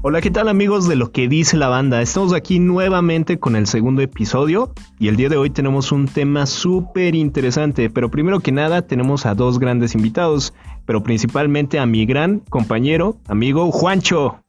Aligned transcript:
Hola, 0.00 0.20
¿qué 0.20 0.30
tal 0.30 0.48
amigos 0.48 0.86
de 0.86 0.94
lo 0.94 1.10
que 1.10 1.26
dice 1.26 1.56
la 1.56 1.66
banda? 1.66 2.00
Estamos 2.00 2.32
aquí 2.32 2.60
nuevamente 2.60 3.40
con 3.40 3.56
el 3.56 3.66
segundo 3.66 4.00
episodio 4.00 4.72
y 5.00 5.08
el 5.08 5.16
día 5.16 5.28
de 5.28 5.36
hoy 5.36 5.50
tenemos 5.50 5.90
un 5.90 6.06
tema 6.06 6.46
súper 6.46 7.16
interesante, 7.16 7.90
pero 7.90 8.08
primero 8.08 8.38
que 8.38 8.52
nada 8.52 8.82
tenemos 8.82 9.26
a 9.26 9.34
dos 9.34 9.58
grandes 9.58 9.96
invitados, 9.96 10.54
pero 10.86 11.02
principalmente 11.02 11.80
a 11.80 11.86
mi 11.86 12.06
gran 12.06 12.38
compañero, 12.38 13.16
amigo 13.26 13.72
Juancho. 13.72 14.40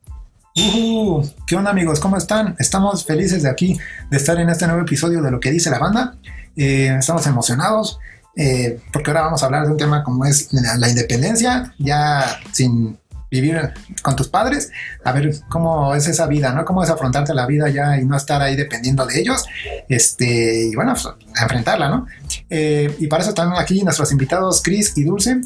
Uh, 0.56 1.26
¿Qué 1.48 1.56
onda 1.56 1.72
amigos? 1.72 2.00
¿Cómo 2.00 2.16
están? 2.16 2.56
Estamos 2.60 3.04
felices 3.04 3.42
de 3.42 3.50
aquí, 3.50 3.76
de 4.12 4.18
estar 4.18 4.40
en 4.40 4.50
este 4.50 4.68
nuevo 4.68 4.84
episodio 4.84 5.20
de 5.24 5.32
lo 5.32 5.40
que 5.40 5.50
dice 5.50 5.72
la 5.72 5.80
banda. 5.80 6.16
Eh, 6.56 6.96
estamos 7.00 7.26
emocionados 7.26 7.98
eh, 8.36 8.80
porque 8.94 9.10
ahora 9.10 9.24
vamos 9.24 9.42
a 9.42 9.48
hablar 9.48 9.66
de 9.66 9.72
un 9.72 9.78
tema 9.78 10.04
como 10.04 10.26
es 10.26 10.54
la 10.54 10.90
independencia, 10.90 11.74
ya 11.80 12.40
sin 12.52 13.00
vivir 13.30 13.74
con 14.02 14.16
tus 14.16 14.28
padres, 14.28 14.72
a 15.04 15.12
ver 15.12 15.34
cómo 15.50 15.94
es 15.94 16.08
esa 16.08 16.28
vida, 16.28 16.52
¿no? 16.54 16.66
Cómo 16.66 16.84
es 16.84 16.90
afrontarte 16.90 17.34
la 17.34 17.46
vida 17.46 17.70
ya 17.70 17.98
y 17.98 18.06
no 18.06 18.18
estar 18.18 18.42
ahí 18.42 18.56
dependiendo 18.56 19.06
de 19.06 19.20
ellos, 19.20 19.46
este, 19.88 20.68
y 20.68 20.76
bueno, 20.76 20.94
pues, 20.94 21.08
enfrentarla, 21.42 21.90
¿no? 21.90 22.08
Eh, 22.50 22.96
y 23.00 23.08
para 23.08 23.22
eso 23.22 23.30
están 23.30 23.54
aquí 23.58 23.84
nuestros 23.84 24.12
invitados 24.12 24.62
Chris 24.64 24.98
y 24.98 25.04
Dulce, 25.04 25.42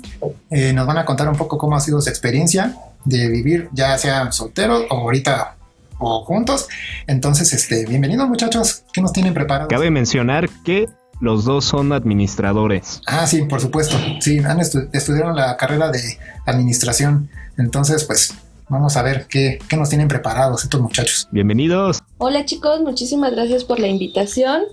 eh, 0.50 0.74
nos 0.74 0.88
van 0.88 0.98
a 0.98 1.06
contar 1.06 1.28
un 1.28 1.36
poco 1.36 1.58
cómo 1.58 1.76
ha 1.76 1.80
sido 1.80 2.02
su 2.02 2.10
experiencia 2.10 2.76
de 3.06 3.28
vivir, 3.28 3.70
ya 3.74 3.98
sea 3.98 4.32
solteros 4.32 4.86
o 4.90 5.00
ahorita 5.00 5.58
o 6.00 6.24
juntos. 6.24 6.68
Entonces, 7.08 7.54
este, 7.54 7.86
bienvenidos 7.86 8.28
muchachos, 8.28 8.84
¿qué 8.94 9.02
nos 9.02 9.14
tienen 9.14 9.34
preparados? 9.34 9.70
Cabe 9.70 9.92
mencionar 9.92 10.50
que 10.64 10.88
los 11.20 11.46
dos 11.46 11.66
son 11.66 11.94
administradores. 11.94 13.02
Ah, 13.06 13.28
sí, 13.28 13.44
por 13.44 13.62
supuesto. 13.62 13.96
Sí, 14.20 14.40
han 14.40 14.60
estudiaron 14.60 15.36
la 15.36 15.56
carrera 15.58 15.90
de 15.92 16.02
administración. 16.46 17.30
Entonces, 17.58 18.04
pues 18.04 18.34
vamos 18.70 18.98
a 18.98 19.04
ver 19.04 19.28
qué, 19.28 19.60
qué 19.68 19.78
nos 19.78 19.90
tienen 19.90 20.08
preparados 20.08 20.64
estos 20.64 20.82
muchachos. 20.82 21.28
Bienvenidos. 21.32 22.00
Hola 22.18 22.46
chicos, 22.46 22.82
muchísimas 22.82 23.32
gracias 23.32 23.64
por 23.64 23.80
la 23.80 23.88
invitación. 23.88 24.64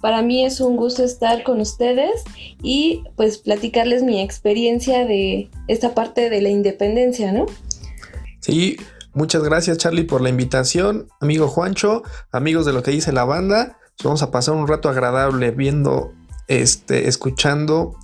Para 0.00 0.22
mí 0.22 0.44
es 0.44 0.60
un 0.60 0.76
gusto 0.76 1.02
estar 1.02 1.42
con 1.42 1.60
ustedes 1.60 2.22
y 2.62 3.02
pues 3.16 3.38
platicarles 3.38 4.02
mi 4.02 4.20
experiencia 4.20 5.06
de 5.06 5.50
esta 5.68 5.94
parte 5.94 6.30
de 6.30 6.42
la 6.42 6.50
independencia, 6.50 7.32
¿no? 7.32 7.46
Sí, 8.40 8.76
muchas 9.14 9.42
gracias 9.42 9.78
Charlie 9.78 10.04
por 10.04 10.20
la 10.20 10.28
invitación, 10.28 11.08
amigo 11.20 11.48
Juancho, 11.48 12.02
amigos 12.30 12.66
de 12.66 12.72
lo 12.72 12.82
que 12.82 12.90
dice 12.90 13.12
la 13.12 13.24
banda. 13.24 13.78
Vamos 14.04 14.22
a 14.22 14.30
pasar 14.30 14.54
un 14.54 14.68
rato 14.68 14.90
agradable 14.90 15.52
viendo, 15.52 16.12
este, 16.48 17.08
escuchando 17.08 17.96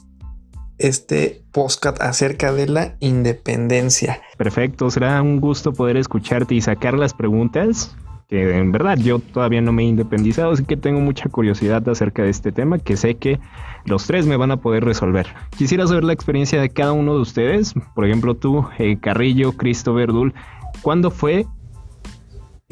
este 0.78 1.42
podcast 1.52 2.00
acerca 2.00 2.50
de 2.52 2.66
la 2.66 2.96
independencia. 3.00 4.22
Perfecto, 4.38 4.90
será 4.90 5.20
un 5.20 5.38
gusto 5.38 5.72
poder 5.74 5.98
escucharte 5.98 6.54
y 6.54 6.60
sacar 6.62 6.94
las 6.94 7.12
preguntas. 7.12 7.94
Que 8.26 8.56
en 8.56 8.72
verdad 8.72 8.96
yo 8.96 9.18
todavía 9.18 9.60
no 9.60 9.72
me 9.72 9.82
he 9.82 9.86
independizado, 9.86 10.52
así 10.52 10.64
que 10.64 10.78
tengo 10.78 11.00
mucha 11.00 11.28
curiosidad 11.28 11.86
acerca 11.86 12.22
de 12.22 12.30
este 12.30 12.50
tema 12.50 12.78
que 12.78 12.96
sé 12.96 13.16
que 13.16 13.38
los 13.84 14.06
tres 14.06 14.24
me 14.24 14.38
van 14.38 14.50
a 14.50 14.56
poder 14.56 14.84
resolver. 14.84 15.26
Quisiera 15.58 15.86
saber 15.86 16.04
la 16.04 16.14
experiencia 16.14 16.58
de 16.58 16.70
cada 16.70 16.92
uno 16.92 17.14
de 17.14 17.20
ustedes, 17.20 17.74
por 17.94 18.06
ejemplo 18.06 18.34
tú, 18.34 18.66
eh, 18.78 18.98
Carrillo, 18.98 19.52
Cristo 19.52 19.92
Verdul, 19.92 20.32
¿cuándo 20.80 21.10
fue 21.10 21.44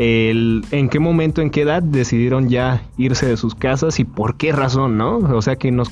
en 0.02 0.88
qué 0.88 0.98
momento, 0.98 1.42
en 1.42 1.50
qué 1.50 1.62
edad 1.62 1.82
decidieron 1.82 2.48
ya 2.48 2.82
irse 2.96 3.26
de 3.26 3.36
sus 3.36 3.54
casas 3.54 4.00
y 4.00 4.04
por 4.04 4.38
qué 4.38 4.50
razón, 4.50 4.96
¿no? 4.96 5.18
O 5.18 5.42
sea, 5.42 5.56
que 5.56 5.70
nos 5.70 5.90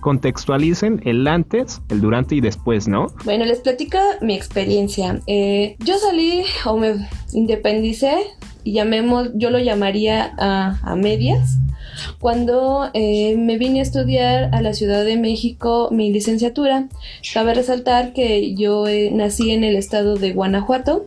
contextualicen 0.00 1.02
el 1.04 1.26
antes, 1.28 1.82
el 1.90 2.00
durante 2.00 2.34
y 2.36 2.40
después, 2.40 2.88
¿no? 2.88 3.08
Bueno, 3.24 3.44
les 3.44 3.60
platico 3.60 3.98
mi 4.22 4.34
experiencia. 4.34 5.20
Eh, 5.26 5.76
yo 5.80 5.98
salí 5.98 6.42
o 6.64 6.78
me 6.78 6.94
independicé, 7.34 8.14
y 8.64 8.72
llamemos, 8.72 9.28
yo 9.34 9.50
lo 9.50 9.58
llamaría 9.58 10.34
a, 10.38 10.96
medias, 10.96 11.58
cuando 12.18 12.88
eh, 12.94 13.36
me 13.36 13.58
vine 13.58 13.80
a 13.80 13.82
estudiar 13.82 14.54
a 14.54 14.62
la 14.62 14.72
Ciudad 14.72 15.04
de 15.04 15.18
México 15.18 15.90
mi 15.92 16.10
licenciatura. 16.10 16.88
Cabe 17.34 17.52
resaltar 17.52 18.14
que 18.14 18.54
yo 18.54 18.88
eh, 18.88 19.10
nací 19.12 19.50
en 19.50 19.64
el 19.64 19.76
estado 19.76 20.16
de 20.16 20.32
Guanajuato 20.32 21.06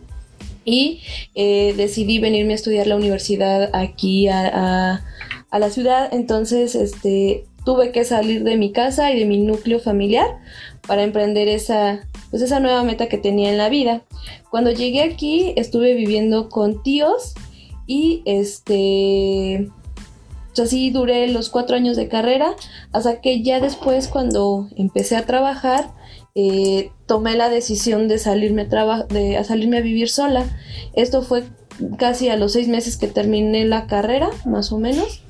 y 0.64 1.00
eh, 1.34 1.74
decidí 1.76 2.18
venirme 2.18 2.52
a 2.52 2.56
estudiar 2.56 2.86
la 2.86 2.96
universidad 2.96 3.70
aquí 3.74 4.28
a, 4.28 5.04
la 5.50 5.70
ciudad. 5.70 6.12
Entonces, 6.12 6.74
este, 6.74 7.44
tuve 7.64 7.90
que 7.90 8.04
salir 8.04 8.44
de 8.44 8.56
mi 8.56 8.72
casa 8.72 9.12
y 9.12 9.18
de 9.18 9.24
mi 9.24 9.38
núcleo 9.38 9.80
familiar 9.80 10.26
para 10.86 11.02
emprender 11.02 11.48
esa, 11.48 12.06
pues 12.30 12.42
esa 12.42 12.60
nueva 12.60 12.82
meta 12.82 13.08
que 13.08 13.18
tenía 13.18 13.50
en 13.50 13.58
la 13.58 13.68
vida. 13.68 14.02
Cuando 14.50 14.70
llegué 14.70 15.02
aquí 15.02 15.52
estuve 15.56 15.94
viviendo 15.94 16.48
con 16.48 16.82
tíos 16.82 17.34
y 17.86 18.22
este 18.26 19.70
así 20.60 20.90
duré 20.90 21.28
los 21.28 21.50
cuatro 21.50 21.76
años 21.76 21.96
de 21.96 22.08
carrera 22.08 22.54
hasta 22.92 23.20
que 23.20 23.42
ya 23.42 23.60
después 23.60 24.08
cuando 24.08 24.68
empecé 24.76 25.16
a 25.16 25.26
trabajar 25.26 25.90
eh, 26.34 26.90
tomé 27.06 27.36
la 27.36 27.48
decisión 27.48 28.08
de 28.08 28.18
salirme, 28.18 28.68
a 28.70 29.02
de, 29.04 29.42
salirme 29.44 29.78
a 29.78 29.82
vivir 29.82 30.08
sola. 30.08 30.44
Esto 30.94 31.22
fue 31.22 31.44
casi 31.98 32.28
a 32.28 32.36
los 32.36 32.52
seis 32.52 32.68
meses 32.68 32.96
que 32.96 33.08
terminé 33.08 33.64
la 33.64 33.86
carrera, 33.86 34.30
más 34.44 34.72
o 34.72 34.78
menos, 34.78 35.22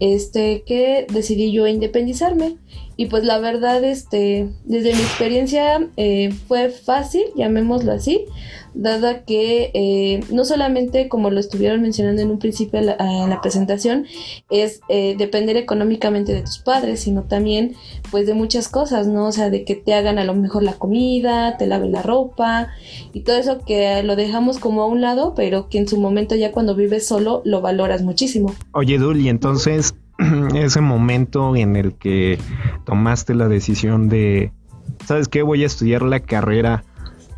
este, 0.00 0.62
que 0.66 1.06
decidí 1.12 1.52
yo 1.52 1.66
independizarme. 1.66 2.56
Y 2.96 3.06
pues 3.06 3.24
la 3.24 3.38
verdad, 3.38 3.82
este, 3.82 4.48
desde 4.64 4.94
mi 4.94 5.00
experiencia 5.00 5.88
eh, 5.96 6.32
fue 6.46 6.68
fácil, 6.70 7.24
llamémoslo 7.36 7.92
así, 7.92 8.26
dada 8.74 9.24
que 9.24 9.70
eh, 9.74 10.20
no 10.30 10.44
solamente 10.44 11.08
como 11.08 11.30
lo 11.30 11.40
estuvieron 11.40 11.80
mencionando 11.80 12.22
en 12.22 12.30
un 12.30 12.38
principio 12.38 12.80
en 12.80 12.86
la, 12.86 13.40
presentación, 13.40 14.06
es 14.50 14.80
eh, 14.88 15.14
depender 15.16 15.56
económicamente 15.56 16.32
de 16.32 16.42
tus 16.42 16.58
padres, 16.58 17.00
sino 17.00 17.22
también 17.22 17.74
pues 18.10 18.26
de 18.26 18.34
muchas 18.34 18.68
cosas, 18.68 19.06
¿no? 19.06 19.26
O 19.26 19.32
sea, 19.32 19.50
de 19.50 19.64
que 19.64 19.74
te 19.74 19.94
hagan 19.94 20.18
a 20.18 20.24
lo 20.24 20.34
mejor 20.34 20.62
la 20.62 20.74
comida, 20.74 21.56
te 21.56 21.66
laven 21.66 21.92
la 21.92 22.02
ropa 22.02 22.68
y 23.12 23.20
todo 23.20 23.36
eso 23.36 23.64
que 23.64 24.02
lo 24.02 24.16
dejamos 24.16 24.58
como 24.58 24.82
a 24.82 24.86
un 24.86 25.00
lado, 25.00 25.34
pero 25.34 25.68
que 25.68 25.78
en 25.78 25.88
su 25.88 26.00
momento 26.00 26.34
ya 26.34 26.52
cuando 26.52 26.74
vives 26.74 27.06
solo 27.06 27.42
lo 27.44 27.60
valoras 27.60 28.02
muchísimo. 28.02 28.54
Oye, 28.72 28.98
Dul, 28.98 29.20
y 29.20 29.28
entonces 29.28 29.94
ese 30.54 30.80
momento 30.80 31.56
en 31.56 31.76
el 31.76 31.94
que 31.94 32.38
tomaste 32.84 33.34
la 33.34 33.48
decisión 33.48 34.08
de, 34.08 34.52
¿sabes 35.06 35.28
qué? 35.28 35.42
Voy 35.42 35.62
a 35.62 35.66
estudiar 35.66 36.02
la 36.02 36.20
carrera 36.20 36.84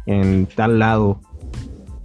en 0.07 0.47
tal 0.47 0.79
lado. 0.79 1.21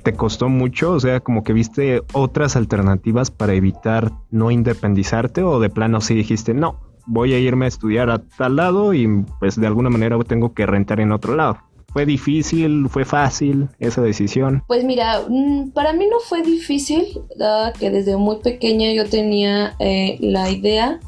¿Te 0.04 0.14
costó 0.14 0.50
mucho? 0.50 0.94
O 0.94 1.00
sea, 1.00 1.20
como 1.20 1.44
que 1.44 1.54
viste 1.54 2.02
otras 2.14 2.56
alternativas 2.56 3.30
para 3.30 3.54
evitar 3.54 4.12
no 4.32 4.50
independizarte 4.50 5.44
o 5.44 5.60
de 5.60 5.70
plano 5.70 6.02
sí 6.02 6.16
dijiste, 6.16 6.54
no, 6.54 6.80
voy 7.06 7.34
a 7.34 7.40
irme 7.40 7.66
a 7.66 7.68
estudiar 7.68 8.10
a 8.10 8.20
tal 8.20 8.56
lado 8.56 8.94
y 8.94 9.08
pues 9.40 9.60
de 9.60 9.68
alguna 9.68 9.90
manera 9.90 10.18
tengo 10.20 10.54
que 10.54 10.66
rentar 10.66 11.00
en 11.00 11.12
otro 11.12 11.36
lado. 11.36 11.58
¿Fue 11.94 12.06
difícil? 12.06 12.88
¿Fue 12.90 13.04
fácil 13.04 13.68
esa 13.80 14.02
decisión? 14.02 14.64
Pues 14.68 14.86
mira, 14.86 15.22
mm, 15.28 15.72
para 15.72 15.92
mí 15.92 16.08
no 16.10 16.20
fue 16.20 16.42
difícil, 16.42 17.06
dada 17.36 17.74
que 17.74 17.90
desde 17.90 18.16
muy 18.16 18.38
pequeña 18.38 18.94
yo 18.94 19.10
tenía 19.10 19.76
eh, 19.80 20.18
la 20.22 20.50
idea 20.50 21.00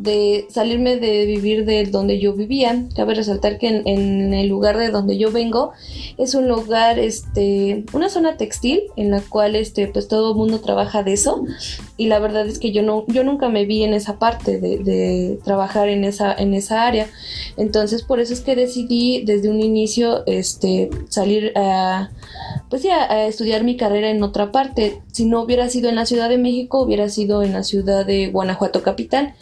de 0.00 0.46
salirme 0.48 0.96
de 0.96 1.26
vivir 1.26 1.66
de 1.66 1.84
donde 1.84 2.18
yo 2.18 2.32
vivía. 2.32 2.86
Cabe 2.96 3.14
resaltar 3.14 3.58
que 3.58 3.82
en, 3.84 4.32
el 4.32 4.48
lugar 4.48 4.78
de 4.78 4.88
donde 4.88 5.18
yo 5.18 5.30
vengo 5.30 5.72
es 6.16 6.34
un 6.34 6.48
lugar, 6.48 6.98
este, 6.98 7.84
una 7.92 8.08
zona 8.08 8.36
textil 8.36 8.84
en 8.96 9.10
la 9.10 9.20
cual, 9.20 9.56
este, 9.56 9.86
pues 9.88 10.08
todo 10.08 10.32
el 10.32 10.38
mundo 10.38 10.60
trabaja 10.60 11.02
de 11.02 11.12
eso. 11.12 11.44
Y 11.98 12.06
la 12.06 12.18
verdad 12.18 12.46
es 12.46 12.58
que 12.58 12.72
yo 12.72 12.82
no, 12.82 13.04
yo 13.08 13.24
nunca 13.24 13.50
me 13.50 13.66
vi 13.66 13.82
en 13.84 13.92
esa 13.92 14.18
parte 14.18 14.58
de, 14.58 15.38
trabajar 15.44 15.88
en 15.88 16.04
esa, 16.04 16.32
en 16.32 16.54
esa 16.54 16.86
área. 16.86 17.06
Entonces, 17.58 18.02
por 18.02 18.20
eso 18.20 18.32
es 18.32 18.40
que 18.40 18.56
decidí 18.56 19.22
desde 19.24 19.50
un 19.50 19.60
inicio, 19.60 20.24
este, 20.26 20.88
salir 21.08 21.52
a, 21.56 22.10
pues 22.70 22.82
ya, 22.82 23.04
a 23.10 23.26
estudiar 23.26 23.64
mi 23.64 23.76
carrera 23.76 24.10
en 24.10 24.22
otra 24.22 24.50
parte. 24.50 25.02
Si 25.12 25.26
no 25.26 25.42
hubiera 25.42 25.68
sido 25.68 25.90
en 25.90 25.96
la 25.96 26.06
Ciudad 26.06 26.30
de 26.30 26.38
México, 26.38 26.80
hubiera 26.80 27.10
sido 27.10 27.42
en 27.42 27.52
la 27.52 27.64
ciudad 27.64 28.06
de 28.06 28.28
Guanajuato 28.28 28.82
capital. 28.82 29.34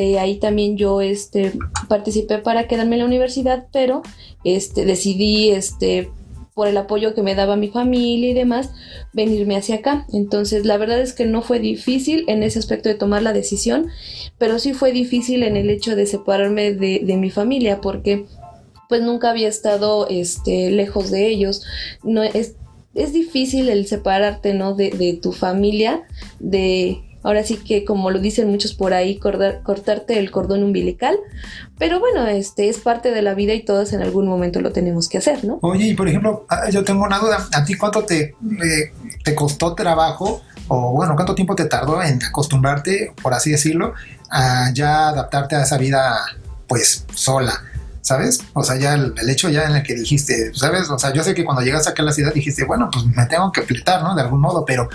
Eh, 0.00 0.20
ahí 0.20 0.36
también 0.36 0.76
yo 0.76 1.00
este, 1.00 1.54
participé 1.88 2.38
para 2.38 2.68
quedarme 2.68 2.94
en 2.94 3.00
la 3.00 3.06
universidad, 3.06 3.66
pero 3.72 4.02
este, 4.44 4.84
decidí, 4.84 5.50
este, 5.50 6.12
por 6.54 6.68
el 6.68 6.76
apoyo 6.76 7.14
que 7.14 7.22
me 7.22 7.34
daba 7.34 7.56
mi 7.56 7.66
familia 7.66 8.30
y 8.30 8.32
demás, 8.32 8.70
venirme 9.12 9.56
hacia 9.56 9.74
acá. 9.74 10.06
Entonces, 10.12 10.64
la 10.64 10.76
verdad 10.76 11.00
es 11.00 11.14
que 11.14 11.26
no 11.26 11.42
fue 11.42 11.58
difícil 11.58 12.24
en 12.28 12.44
ese 12.44 12.60
aspecto 12.60 12.88
de 12.88 12.94
tomar 12.94 13.22
la 13.22 13.32
decisión, 13.32 13.88
pero 14.38 14.60
sí 14.60 14.72
fue 14.72 14.92
difícil 14.92 15.42
en 15.42 15.56
el 15.56 15.68
hecho 15.68 15.96
de 15.96 16.06
separarme 16.06 16.74
de, 16.74 17.16
mi 17.16 17.30
familia, 17.30 17.80
porque 17.80 18.26
pues 18.88 19.02
nunca 19.02 19.30
había 19.30 19.48
estado 19.48 20.06
este, 20.08 20.70
lejos 20.70 21.10
de 21.10 21.26
ellos. 21.26 21.64
No, 22.04 22.22
es, 22.22 22.54
es 22.94 23.12
difícil 23.12 23.68
el 23.68 23.88
separarte, 23.88 24.54
¿no? 24.54 24.74
De, 24.74 24.90
de 24.90 25.14
tu 25.14 25.32
familia, 25.32 26.04
de 26.38 27.02
ahora 27.28 27.44
sí 27.44 27.58
que 27.58 27.84
como 27.84 28.10
lo 28.10 28.20
dicen 28.20 28.48
muchos 28.48 28.72
por 28.72 28.94
ahí, 28.94 29.18
cortarte 29.18 30.18
el 30.18 30.30
cordón 30.30 30.62
umbilical, 30.62 31.14
pero 31.78 32.00
bueno, 32.00 32.26
este 32.26 32.70
es 32.70 32.78
parte 32.78 33.10
de 33.10 33.20
la 33.20 33.34
vida 33.34 33.52
y 33.52 33.62
todos 33.66 33.92
en 33.92 34.00
algún 34.00 34.26
momento 34.26 34.62
lo 34.62 34.72
tenemos 34.72 35.10
que 35.10 35.18
hacer, 35.18 35.44
¿no? 35.44 35.58
Oye, 35.60 35.88
y 35.88 35.94
por 35.94 36.08
ejemplo, 36.08 36.46
ah, 36.48 36.70
yo 36.70 36.82
tengo 36.84 37.04
una 37.04 37.18
duda, 37.18 37.46
¿a 37.52 37.64
ti 37.66 37.74
cuánto 37.74 38.04
te, 38.04 38.34
te 39.24 39.34
costó 39.34 39.74
trabajo 39.74 40.40
o 40.68 40.92
bueno, 40.92 41.16
cuánto 41.16 41.34
tiempo 41.34 41.54
te 41.54 41.66
tardó 41.66 42.02
en 42.02 42.22
acostumbrarte, 42.22 43.12
por 43.22 43.34
así 43.34 43.50
decirlo, 43.50 43.92
a 44.30 44.72
ya 44.72 45.08
adaptarte 45.08 45.56
a 45.56 45.64
esa 45.64 45.76
vida 45.76 46.16
pues 46.66 47.04
sola? 47.12 47.62
¿sabes? 48.00 48.40
O 48.54 48.64
sea, 48.64 48.76
ya 48.76 48.94
el, 48.94 49.12
hecho 49.28 49.50
ya 49.50 49.64
en 49.64 49.76
el 49.76 49.82
que 49.82 49.94
dijiste, 49.94 50.54
¿sabes? 50.54 50.88
O 50.88 50.98
sea, 50.98 51.12
yo 51.12 51.22
sé 51.22 51.34
que 51.34 51.44
cuando 51.44 51.60
llegas 51.60 51.86
acá 51.86 52.02
a 52.02 52.06
la 52.06 52.12
ciudad 52.12 52.32
dijiste, 52.32 52.64
bueno, 52.64 52.88
pues 52.90 53.04
me 53.04 53.26
tengo 53.26 53.52
que 53.52 53.60
fletar, 53.60 54.02
¿no? 54.02 54.14
De 54.14 54.22
algún 54.22 54.40
modo, 54.40 54.64
pero 54.64 54.88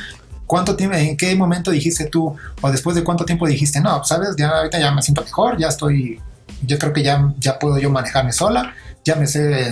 ¿cuánto 0.53 0.75
tiempo, 0.75 0.95
en 0.95 1.17
qué 1.17 1.35
momento 1.35 1.71
dijiste 1.71 2.05
tú, 2.05 2.35
o 2.61 2.71
después 2.71 2.95
de 2.95 3.03
cuánto 3.03 3.25
tiempo 3.25 3.47
dijiste, 3.47 3.81
no, 3.81 4.03
¿sabes? 4.03 4.35
Ya 4.37 4.49
ahorita 4.49 4.79
ya 4.79 4.91
me 4.91 5.01
siento 5.01 5.23
mejor, 5.23 5.57
ya 5.57 5.69
estoy, 5.69 6.21
yo 6.61 6.77
creo 6.77 6.93
que 6.93 7.01
ya, 7.01 7.33
ya 7.39 7.57
puedo 7.57 7.79
yo 7.79 7.89
manejarme 7.89 8.31
sola, 8.31 8.75
ya 9.03 9.15
me 9.15 9.25
sé, 9.25 9.65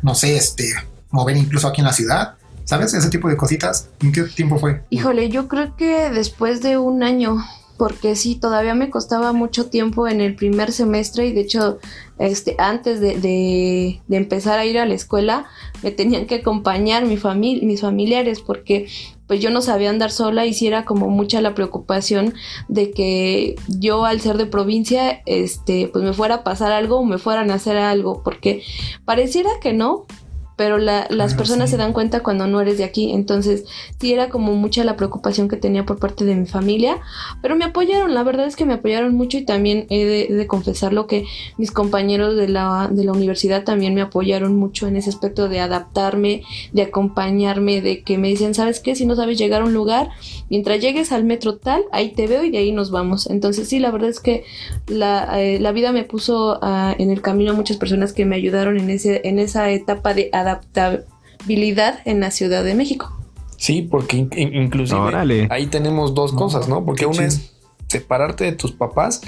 no 0.00 0.14
sé, 0.14 0.36
este, 0.36 0.74
mover 1.10 1.36
incluso 1.36 1.66
aquí 1.66 1.80
en 1.80 1.88
la 1.88 1.92
ciudad. 1.92 2.34
¿Sabes? 2.62 2.94
Ese 2.94 3.10
tipo 3.10 3.28
de 3.28 3.36
cositas. 3.36 3.88
¿En 4.00 4.12
qué 4.12 4.22
tiempo 4.22 4.60
fue? 4.60 4.84
Híjole, 4.90 5.28
yo 5.28 5.48
creo 5.48 5.74
que 5.76 6.08
después 6.10 6.62
de 6.62 6.78
un 6.78 7.02
año, 7.02 7.38
porque 7.76 8.16
sí, 8.16 8.36
todavía 8.36 8.74
me 8.74 8.90
costaba 8.90 9.32
mucho 9.32 9.68
tiempo 9.68 10.06
en 10.06 10.20
el 10.20 10.34
primer 10.36 10.72
semestre 10.72 11.26
y 11.26 11.32
de 11.32 11.40
hecho, 11.40 11.78
este, 12.18 12.54
antes 12.58 13.00
de, 13.00 14.00
empezar 14.10 14.58
a 14.58 14.66
ir 14.66 14.78
a 14.78 14.86
la 14.86 14.94
escuela, 14.94 15.46
me 15.82 15.90
tenían 15.90 16.26
que 16.26 16.36
acompañar 16.36 17.04
mi 17.04 17.18
mis 17.62 17.80
familiares 17.80 18.40
porque 18.40 18.86
pues 19.26 19.40
yo 19.40 19.50
no 19.50 19.62
sabía 19.62 19.88
andar 19.88 20.10
sola 20.10 20.44
y 20.44 20.52
sí 20.52 20.66
era 20.66 20.84
como 20.84 21.08
mucha 21.08 21.40
la 21.40 21.54
preocupación 21.54 22.34
de 22.68 22.90
que 22.90 23.56
yo 23.66 24.04
al 24.04 24.20
ser 24.20 24.36
de 24.36 24.46
provincia, 24.46 25.22
este, 25.24 25.88
pues 25.88 26.04
me 26.04 26.12
fuera 26.12 26.36
a 26.36 26.44
pasar 26.44 26.72
algo 26.72 26.98
o 26.98 27.04
me 27.04 27.18
fueran 27.18 27.50
a 27.50 27.54
hacer 27.54 27.78
algo, 27.78 28.22
porque 28.22 28.62
pareciera 29.06 29.48
que 29.62 29.72
no, 29.72 30.06
pero 30.56 30.78
las 30.78 31.34
personas 31.34 31.70
se 31.70 31.76
dan 31.76 31.92
cuenta 31.92 32.20
cuando 32.20 32.46
no 32.46 32.60
eres 32.60 32.78
de 32.78 32.84
aquí. 32.84 33.12
Entonces, 33.12 33.64
sí 34.00 34.12
era 34.12 34.28
como 34.28 34.54
mucha 34.54 34.84
la 34.84 34.96
preocupación 34.96 35.48
que 35.48 35.56
tenía 35.56 35.84
por 35.84 35.98
parte 35.98 36.24
de 36.24 36.34
mi 36.34 36.46
familia, 36.46 36.98
pero 37.40 37.56
me 37.56 37.64
apoyaron, 37.64 38.14
la 38.14 38.22
verdad 38.22 38.46
es 38.46 38.56
que 38.56 38.64
me 38.64 38.74
apoyaron 38.74 39.14
mucho 39.14 39.38
y 39.38 39.44
también 39.44 39.86
he 39.90 40.04
de, 40.04 40.46
confesarlo 40.46 41.06
que 41.06 41.24
mis 41.56 41.70
compañeros 41.70 42.36
de 42.36 42.48
la, 42.48 42.88
de 42.90 43.04
la 43.04 43.12
universidad 43.12 43.64
también 43.64 43.94
me 43.94 44.02
apoyaron 44.02 44.56
mucho 44.56 44.86
en 44.86 44.96
ese 44.96 45.08
aspecto 45.08 45.48
de 45.48 45.60
adaptarme, 45.60 46.42
de 46.72 46.82
acompañarme, 46.82 47.80
de 47.80 48.02
que 48.02 48.18
me 48.18 48.28
dicen, 48.28 48.54
¿sabes 48.54 48.80
qué? 48.80 48.94
Si 48.94 49.06
no 49.06 49.16
sabes 49.16 49.38
llegar 49.38 49.62
a 49.62 49.64
un 49.64 49.72
lugar, 49.72 50.10
mientras 50.50 50.80
llegues 50.80 51.12
al 51.12 51.24
metro 51.24 51.56
tal, 51.56 51.82
ahí 51.92 52.10
te 52.10 52.26
veo 52.26 52.44
y 52.44 52.50
de 52.50 52.58
ahí 52.58 52.72
nos 52.72 52.90
vamos. 52.90 53.30
Entonces, 53.30 53.68
sí, 53.68 53.78
la 53.78 53.90
verdad 53.90 54.10
es 54.10 54.20
que 54.20 54.44
la, 54.86 55.40
eh, 55.40 55.72
vida 55.72 55.92
me 55.92 56.04
puso 56.04 56.58
ah, 56.60 56.94
en 56.98 57.10
el 57.10 57.22
camino 57.22 57.52
a 57.52 57.54
muchas 57.54 57.78
personas 57.78 58.12
que 58.12 58.26
me 58.26 58.36
ayudaron 58.36 58.78
en, 58.78 58.90
ese, 58.90 59.22
en 59.24 59.38
esa 59.38 59.70
etapa 59.70 60.12
de 60.12 60.28
adaptación 60.32 60.41
adaptabilidad 60.42 62.00
en 62.04 62.20
la 62.20 62.30
Ciudad 62.30 62.64
de 62.64 62.74
México. 62.74 63.12
Sí, 63.56 63.82
porque 63.82 64.16
inclusive 64.16 65.46
ahí 65.50 65.66
tenemos 65.66 66.14
dos 66.14 66.32
cosas, 66.32 66.68
¿no? 66.68 66.84
Porque 66.84 67.06
una 67.06 67.24
es 67.24 67.52
separarte 67.86 68.44
de 68.44 68.52
tus 68.52 68.72
papás 68.72 69.20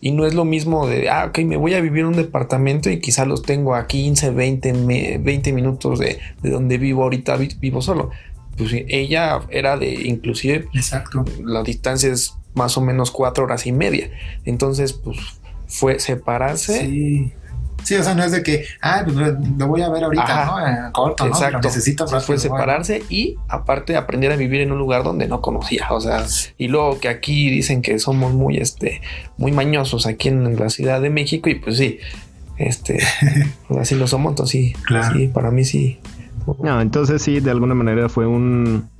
y 0.00 0.12
no 0.12 0.26
es 0.26 0.34
lo 0.34 0.44
mismo 0.44 0.86
de, 0.86 1.10
ah, 1.10 1.26
ok, 1.28 1.40
me 1.40 1.56
voy 1.56 1.74
a 1.74 1.80
vivir 1.80 2.00
en 2.00 2.06
un 2.06 2.16
departamento 2.16 2.88
y 2.88 3.00
quizá 3.00 3.24
los 3.26 3.42
tengo 3.42 3.74
a 3.74 3.86
15, 3.86 4.30
20, 4.30 5.18
20 5.18 5.52
minutos 5.52 5.98
de, 5.98 6.18
de 6.42 6.50
donde 6.50 6.78
vivo 6.78 7.02
ahorita, 7.02 7.36
vivo 7.36 7.82
solo. 7.82 8.10
Pues 8.56 8.72
ella 8.72 9.40
era 9.50 9.76
de, 9.76 9.92
inclusive, 9.92 10.68
Exacto. 10.72 11.24
la 11.44 11.62
distancia 11.62 12.10
es 12.10 12.34
más 12.54 12.76
o 12.78 12.80
menos 12.80 13.10
cuatro 13.10 13.44
horas 13.44 13.66
y 13.66 13.72
media. 13.72 14.10
Entonces, 14.44 14.92
pues 14.92 15.18
fue 15.66 15.98
separarse. 15.98 16.80
Sí 16.80 17.32
Sí, 17.82 17.94
o 17.96 18.02
sea, 18.02 18.14
no 18.14 18.22
es 18.22 18.32
de 18.32 18.42
que, 18.42 18.64
ah, 18.80 19.02
pues 19.04 19.16
lo 19.16 19.66
voy 19.66 19.82
a 19.82 19.88
ver 19.88 20.04
ahorita, 20.04 20.44
¿no? 20.46 20.66
En 20.66 20.92
corto, 20.92 21.26
Exacto. 21.26 21.58
¿no? 21.58 21.64
necesito 21.64 22.06
Fue 22.06 22.38
separarse 22.38 23.02
y 23.08 23.36
aparte 23.48 23.96
aprender 23.96 24.32
a 24.32 24.36
vivir 24.36 24.60
en 24.60 24.72
un 24.72 24.78
lugar 24.78 25.02
donde 25.02 25.26
no 25.26 25.40
conocía. 25.40 25.88
O 25.90 26.00
sea, 26.00 26.24
y 26.58 26.68
luego 26.68 27.00
que 27.00 27.08
aquí 27.08 27.50
dicen 27.50 27.82
que 27.82 27.98
somos 27.98 28.32
muy, 28.32 28.58
este, 28.58 29.02
muy 29.36 29.52
mañosos 29.52 30.06
aquí 30.06 30.28
en 30.28 30.58
la 30.58 30.68
Ciudad 30.70 31.00
de 31.00 31.10
México, 31.10 31.48
y 31.48 31.56
pues 31.56 31.78
sí, 31.78 31.98
este, 32.56 33.00
pues 33.68 33.80
así 33.80 33.94
lo 33.94 34.06
somos, 34.06 34.32
entonces 34.32 34.52
sí, 34.52 34.72
claro. 34.84 35.16
sí, 35.16 35.28
para 35.28 35.50
mí 35.50 35.64
sí. 35.64 35.98
No, 36.60 36.80
entonces 36.80 37.22
sí, 37.22 37.40
de 37.40 37.50
alguna 37.50 37.74
manera 37.74 38.08
fue 38.08 38.26
un 38.26 38.90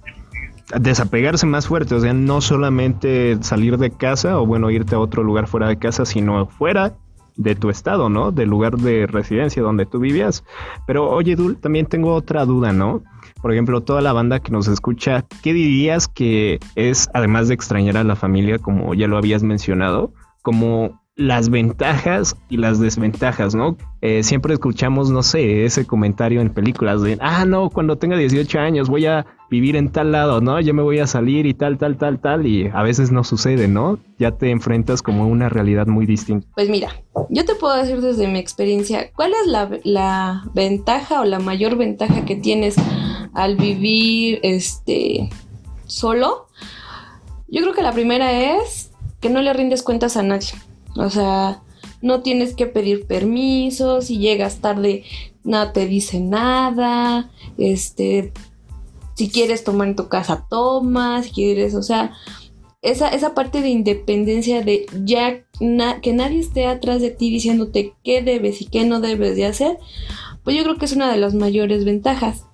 desapegarse 0.78 1.46
más 1.46 1.66
fuerte, 1.66 1.94
o 1.94 2.00
sea, 2.00 2.14
no 2.14 2.40
solamente 2.40 3.36
salir 3.42 3.78
de 3.78 3.90
casa 3.90 4.38
o 4.38 4.46
bueno, 4.46 4.70
irte 4.70 4.94
a 4.94 4.98
otro 4.98 5.22
lugar 5.22 5.46
fuera 5.46 5.68
de 5.68 5.76
casa, 5.76 6.06
sino 6.06 6.46
fuera 6.46 6.94
de 7.36 7.54
tu 7.54 7.70
estado, 7.70 8.08
¿no? 8.08 8.32
Del 8.32 8.48
lugar 8.48 8.76
de 8.76 9.06
residencia 9.06 9.62
donde 9.62 9.86
tú 9.86 9.98
vivías. 9.98 10.44
Pero 10.86 11.10
oye, 11.10 11.36
Dul, 11.36 11.56
también 11.56 11.86
tengo 11.86 12.14
otra 12.14 12.44
duda, 12.44 12.72
¿no? 12.72 13.02
Por 13.40 13.52
ejemplo, 13.52 13.80
toda 13.80 14.00
la 14.00 14.12
banda 14.12 14.40
que 14.40 14.52
nos 14.52 14.68
escucha, 14.68 15.24
¿qué 15.42 15.52
dirías 15.52 16.08
que 16.08 16.60
es, 16.76 17.08
además 17.14 17.48
de 17.48 17.54
extrañar 17.54 17.96
a 17.96 18.04
la 18.04 18.16
familia, 18.16 18.58
como 18.58 18.94
ya 18.94 19.08
lo 19.08 19.16
habías 19.16 19.42
mencionado, 19.42 20.12
como 20.42 21.01
las 21.14 21.50
ventajas 21.50 22.34
y 22.48 22.56
las 22.56 22.80
desventajas, 22.80 23.54
¿no? 23.54 23.76
Eh, 24.00 24.22
siempre 24.22 24.54
escuchamos, 24.54 25.10
no 25.10 25.22
sé, 25.22 25.64
ese 25.64 25.86
comentario 25.86 26.40
en 26.40 26.50
películas 26.50 27.02
de, 27.02 27.18
ah, 27.20 27.44
no, 27.44 27.68
cuando 27.68 27.96
tenga 27.96 28.16
18 28.16 28.58
años 28.58 28.88
voy 28.88 29.06
a 29.06 29.26
vivir 29.50 29.76
en 29.76 29.92
tal 29.92 30.12
lado, 30.12 30.40
¿no? 30.40 30.58
Ya 30.60 30.72
me 30.72 30.82
voy 30.82 31.00
a 31.00 31.06
salir 31.06 31.44
y 31.44 31.52
tal, 31.52 31.76
tal, 31.76 31.98
tal, 31.98 32.18
tal, 32.18 32.46
y 32.46 32.68
a 32.72 32.82
veces 32.82 33.12
no 33.12 33.24
sucede, 33.24 33.68
¿no? 33.68 33.98
Ya 34.18 34.30
te 34.32 34.50
enfrentas 34.50 35.02
como 35.02 35.24
a 35.24 35.26
una 35.26 35.50
realidad 35.50 35.86
muy 35.86 36.06
distinta. 36.06 36.48
Pues 36.54 36.70
mira, 36.70 36.88
yo 37.28 37.44
te 37.44 37.54
puedo 37.56 37.76
decir 37.76 38.00
desde 38.00 38.26
mi 38.28 38.38
experiencia, 38.38 39.12
¿cuál 39.14 39.32
es 39.32 39.46
la, 39.46 39.68
la 39.84 40.44
ventaja 40.54 41.20
o 41.20 41.24
la 41.24 41.38
mayor 41.38 41.76
ventaja 41.76 42.24
que 42.24 42.36
tienes 42.36 42.76
al 43.34 43.56
vivir, 43.56 44.40
este, 44.42 45.28
solo? 45.84 46.46
Yo 47.48 47.60
creo 47.60 47.74
que 47.74 47.82
la 47.82 47.92
primera 47.92 48.56
es 48.56 48.92
que 49.20 49.28
no 49.28 49.42
le 49.42 49.52
rindes 49.52 49.82
cuentas 49.82 50.16
a 50.16 50.22
nadie. 50.22 50.48
O 50.96 51.10
sea, 51.10 51.62
no 52.00 52.20
tienes 52.22 52.54
que 52.54 52.66
pedir 52.66 53.06
permiso, 53.06 54.02
si 54.02 54.18
llegas 54.18 54.58
tarde 54.58 55.04
no 55.44 55.72
te 55.72 55.86
dice 55.86 56.20
nada, 56.20 57.30
este, 57.58 58.32
si 59.14 59.28
quieres 59.28 59.64
tomar 59.64 59.88
en 59.88 59.96
tu 59.96 60.08
casa, 60.08 60.46
tomas, 60.48 61.26
si 61.26 61.32
quieres, 61.32 61.74
o 61.74 61.82
sea, 61.82 62.12
esa, 62.80 63.08
esa 63.08 63.34
parte 63.34 63.62
de 63.62 63.68
independencia 63.68 64.62
de 64.62 64.86
ya 65.04 65.44
que 66.00 66.12
nadie 66.12 66.40
esté 66.40 66.66
atrás 66.66 67.00
de 67.00 67.10
ti 67.10 67.30
diciéndote 67.30 67.94
qué 68.02 68.22
debes 68.22 68.60
y 68.60 68.66
qué 68.66 68.84
no 68.84 69.00
debes 69.00 69.36
de 69.36 69.46
hacer, 69.46 69.78
pues 70.42 70.56
yo 70.56 70.64
creo 70.64 70.76
que 70.76 70.86
es 70.86 70.92
una 70.92 71.10
de 71.10 71.18
las 71.18 71.34
mayores 71.34 71.84
ventajas. 71.84 72.44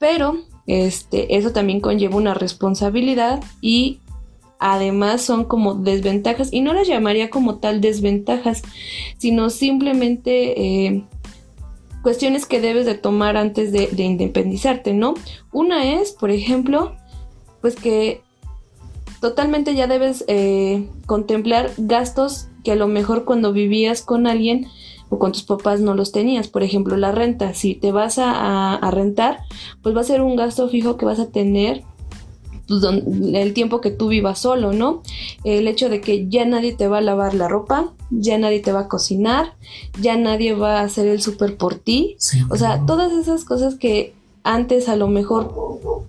Pero 0.00 0.38
este, 0.66 1.36
eso 1.36 1.52
también 1.52 1.80
conlleva 1.80 2.16
una 2.16 2.34
responsabilidad 2.34 3.42
y 3.60 4.00
además 4.62 5.22
son 5.22 5.44
como 5.44 5.74
desventajas 5.74 6.52
y 6.52 6.60
no 6.60 6.72
las 6.72 6.86
llamaría 6.86 7.30
como 7.30 7.56
tal 7.56 7.80
desventajas, 7.80 8.62
sino 9.18 9.50
simplemente 9.50 10.60
eh, 10.86 11.04
cuestiones 12.02 12.46
que 12.46 12.60
debes 12.60 12.86
de 12.86 12.94
tomar 12.94 13.36
antes 13.36 13.72
de, 13.72 13.90
independizarte, 14.02 14.94
¿no? 14.94 15.14
Una 15.52 15.94
es, 15.94 16.12
por 16.12 16.30
ejemplo, 16.30 16.94
pues 17.60 17.74
que 17.74 18.22
totalmente 19.20 19.74
ya 19.74 19.88
debes 19.88 20.24
eh, 20.28 20.88
contemplar 21.06 21.70
gastos 21.76 22.48
que 22.62 22.72
a 22.72 22.76
lo 22.76 22.86
mejor 22.86 23.24
cuando 23.24 23.52
vivías 23.52 24.02
con 24.02 24.28
alguien 24.28 24.68
o 25.08 25.18
con 25.18 25.32
tus 25.32 25.42
papás 25.42 25.80
no 25.80 25.94
los 25.94 26.12
tenías. 26.12 26.48
Por 26.48 26.62
ejemplo, 26.62 26.96
la 26.96 27.12
renta. 27.12 27.52
Si 27.54 27.74
te 27.74 27.92
vas 27.92 28.18
a, 28.18 28.74
a 28.76 28.90
rentar, 28.90 29.40
pues 29.82 29.94
va 29.94 30.00
a 30.00 30.04
ser 30.04 30.22
un 30.22 30.36
gasto 30.36 30.68
fijo 30.68 30.96
que 30.96 31.04
vas 31.04 31.18
a 31.18 31.30
tener 31.30 31.82
el 32.80 33.54
tiempo 33.54 33.80
que 33.80 33.90
tú 33.90 34.08
vivas 34.08 34.38
solo, 34.38 34.72
¿no? 34.72 35.02
El 35.44 35.68
hecho 35.68 35.88
de 35.88 36.00
que 36.00 36.28
ya 36.28 36.44
nadie 36.44 36.72
te 36.72 36.88
va 36.88 36.98
a 36.98 37.02
lavar 37.02 37.34
la 37.34 37.48
ropa, 37.48 37.92
ya 38.10 38.38
nadie 38.38 38.60
te 38.60 38.72
va 38.72 38.80
a 38.80 38.88
cocinar, 38.88 39.54
ya 40.00 40.16
nadie 40.16 40.54
va 40.54 40.80
a 40.80 40.84
hacer 40.84 41.06
el 41.06 41.20
súper 41.20 41.56
por 41.56 41.74
ti. 41.74 42.16
o 42.50 42.56
sea, 42.56 42.84
todas 42.86 43.12
esas 43.12 43.44
cosas 43.44 43.74
que 43.74 44.14
antes 44.44 44.88
a 44.88 44.96
lo 44.96 45.08
mejor 45.08 45.54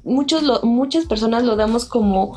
muchos 0.03 0.63
muchas 0.63 1.05
personas 1.05 1.43
lo 1.43 1.55
damos 1.55 1.85
como 1.85 2.35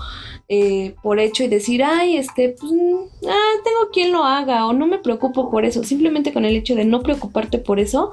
eh, 0.48 0.94
por 1.02 1.18
hecho 1.18 1.42
y 1.42 1.48
decir, 1.48 1.82
ay, 1.82 2.16
este, 2.16 2.50
pues, 2.50 2.70
mm, 2.70 3.26
ah, 3.28 3.60
tengo 3.64 3.90
quien 3.92 4.12
lo 4.12 4.22
haga 4.24 4.66
o 4.66 4.72
no 4.72 4.86
me 4.86 4.98
preocupo 4.98 5.50
por 5.50 5.64
eso. 5.64 5.82
Simplemente 5.82 6.32
con 6.32 6.44
el 6.44 6.54
hecho 6.54 6.74
de 6.76 6.84
no 6.84 7.02
preocuparte 7.02 7.58
por 7.58 7.80
eso, 7.80 8.12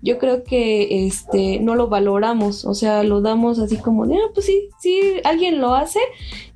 yo 0.00 0.18
creo 0.18 0.44
que 0.44 1.06
este, 1.06 1.58
no 1.60 1.74
lo 1.74 1.88
valoramos, 1.88 2.64
o 2.64 2.74
sea, 2.74 3.02
lo 3.02 3.20
damos 3.20 3.58
así 3.58 3.78
como 3.78 4.06
de, 4.06 4.14
ah, 4.14 4.30
pues 4.32 4.46
sí, 4.46 4.68
sí, 4.80 5.00
alguien 5.24 5.60
lo 5.60 5.74
hace 5.74 5.98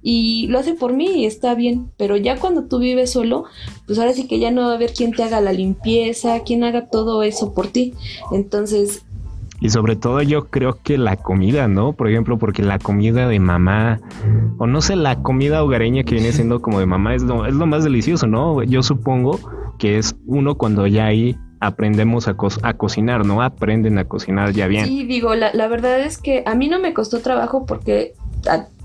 y 0.03 0.47
lo 0.47 0.61
hace 0.61 0.75
por 0.75 0.93
mí 0.93 1.23
y 1.23 1.27
está 1.27 1.57
bien, 1.57 1.91
pero 1.97 2.17
ya 2.17 2.39
cuando 2.39 2.67
tú 2.67 2.79
vives 2.79 3.11
solo, 3.11 3.47
pues 3.87 3.99
ahora 3.99 4.13
sí 4.13 4.29
que 4.29 4.39
ya 4.39 4.53
no 4.53 4.63
va 4.63 4.73
a 4.73 4.75
haber 4.77 4.93
quien 4.93 5.13
te 5.13 5.25
haga 5.25 5.41
la 5.41 5.53
limpieza, 5.53 6.45
quien 6.45 6.63
haga 6.63 6.87
todo 6.87 7.25
eso 7.25 7.53
por 7.55 7.67
ti. 7.67 7.95
Entonces, 8.31 9.06
Y 9.61 9.71
sobre 9.71 9.97
todo 9.97 10.21
yo 10.23 10.47
creo 10.47 10.79
que 10.83 10.99
la 10.99 11.17
comida, 11.17 11.67
¿no? 11.69 11.95
Por 11.95 12.09
ejemplo, 12.09 12.39
porque 12.39 12.63
la 12.63 12.79
comida 12.79 13.27
de 13.27 13.41
mamá, 13.41 14.01
o 14.59 14.67
no 14.67 14.81
sé, 14.81 14.97
la 14.97 15.23
comida 15.23 15.63
hogareña 15.63 16.05
que 16.05 16.15
viene 16.15 16.33
siendo 16.33 16.61
como 16.61 16.79
de 16.79 16.87
mamá 16.87 17.15
es 17.15 17.23
lo, 17.23 17.47
es 17.47 17.55
lo 17.55 17.67
más 17.67 17.85
delicioso, 17.85 18.27
¿no? 18.27 18.63
Yo 18.63 18.83
supongo 18.83 19.39
que 19.79 19.99
es 19.99 20.17
uno 20.27 20.57
cuando 20.57 20.87
ya 20.87 21.07
ahí 21.07 21.39
aprendemos 21.61 22.29
a, 22.29 22.37
a 22.63 22.75
cocinar, 22.75 23.25
¿no? 23.25 23.43
Aprenden 23.43 23.99
a 23.99 24.05
cocinar 24.05 24.53
ya 24.53 24.67
bien. 24.67 24.85
Sí, 24.85 25.05
digo, 25.05 25.35
la, 25.35 25.53
la 25.55 25.69
verdad 25.69 26.01
es 26.01 26.19
que 26.19 26.43
a 26.47 26.55
mí 26.55 26.69
no 26.69 26.79
me 26.79 26.93
costó 26.93 27.21
trabajo 27.21 27.65
porque 27.67 28.13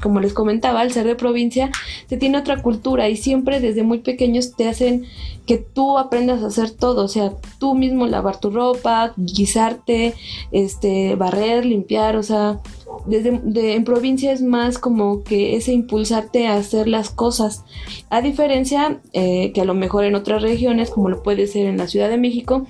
como 0.02 0.20
les 0.20 0.34
comentaba, 0.34 0.82
al 0.82 0.92
ser 0.92 1.06
de 1.06 1.16
provincia, 1.16 1.72
se 2.08 2.18
tiene 2.18 2.38
otra 2.38 2.62
cultura 2.62 3.08
y 3.08 3.16
siempre 3.16 3.60
desde 3.60 3.84
muy 3.84 4.00
pequeños 4.00 4.56
te 4.56 4.68
hacen 4.68 5.06
que 5.46 5.58
tú 5.58 5.98
aprendas 5.98 6.44
a 6.44 6.48
hacer 6.48 6.72
todo, 6.72 7.06
o 7.06 7.08
sea, 7.08 7.34
tú 7.60 7.76
mismo 7.76 8.06
lavar 8.08 8.40
tu 8.40 8.50
ropa, 8.50 9.14
guisarte, 9.18 10.14
este, 10.52 11.16
barrer, 11.16 11.66
limpiar, 11.66 12.16
o 12.16 12.24
sea, 12.24 12.60
desde 13.06 13.76
en 13.76 13.84
provincia 13.84 14.32
es 14.32 14.42
más 14.42 14.78
como 14.78 15.24
que 15.24 15.56
ese 15.56 15.72
impulsarte 15.72 16.48
a 16.48 16.56
hacer 16.56 16.88
las 16.88 17.10
cosas, 17.10 17.64
a 18.10 18.22
diferencia 18.22 19.00
eh, 19.14 19.52
que 19.54 19.62
a 19.62 19.66
lo 19.66 19.74
mejor 19.74 20.04
en 20.04 20.16
otras 20.16 20.42
regiones, 20.42 20.90
como 20.90 21.10
lo 21.10 21.24
puede 21.24 21.48
ser 21.48 21.66
en 21.66 21.78
la 21.78 21.88
Ciudad 21.88 22.10
de 22.10 22.18
México, 22.18 22.66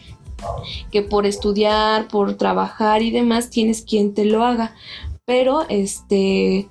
que 0.91 1.01
por 1.01 1.25
estudiar, 1.25 2.07
por 2.07 2.35
trabajar 2.35 3.03
y 3.03 3.11
demás, 3.11 3.49
tienes 3.49 3.83
quien 3.83 4.13
te 4.13 4.25
lo 4.25 4.43
haga 4.43 4.73
pero 5.25 5.63
este 5.69 6.69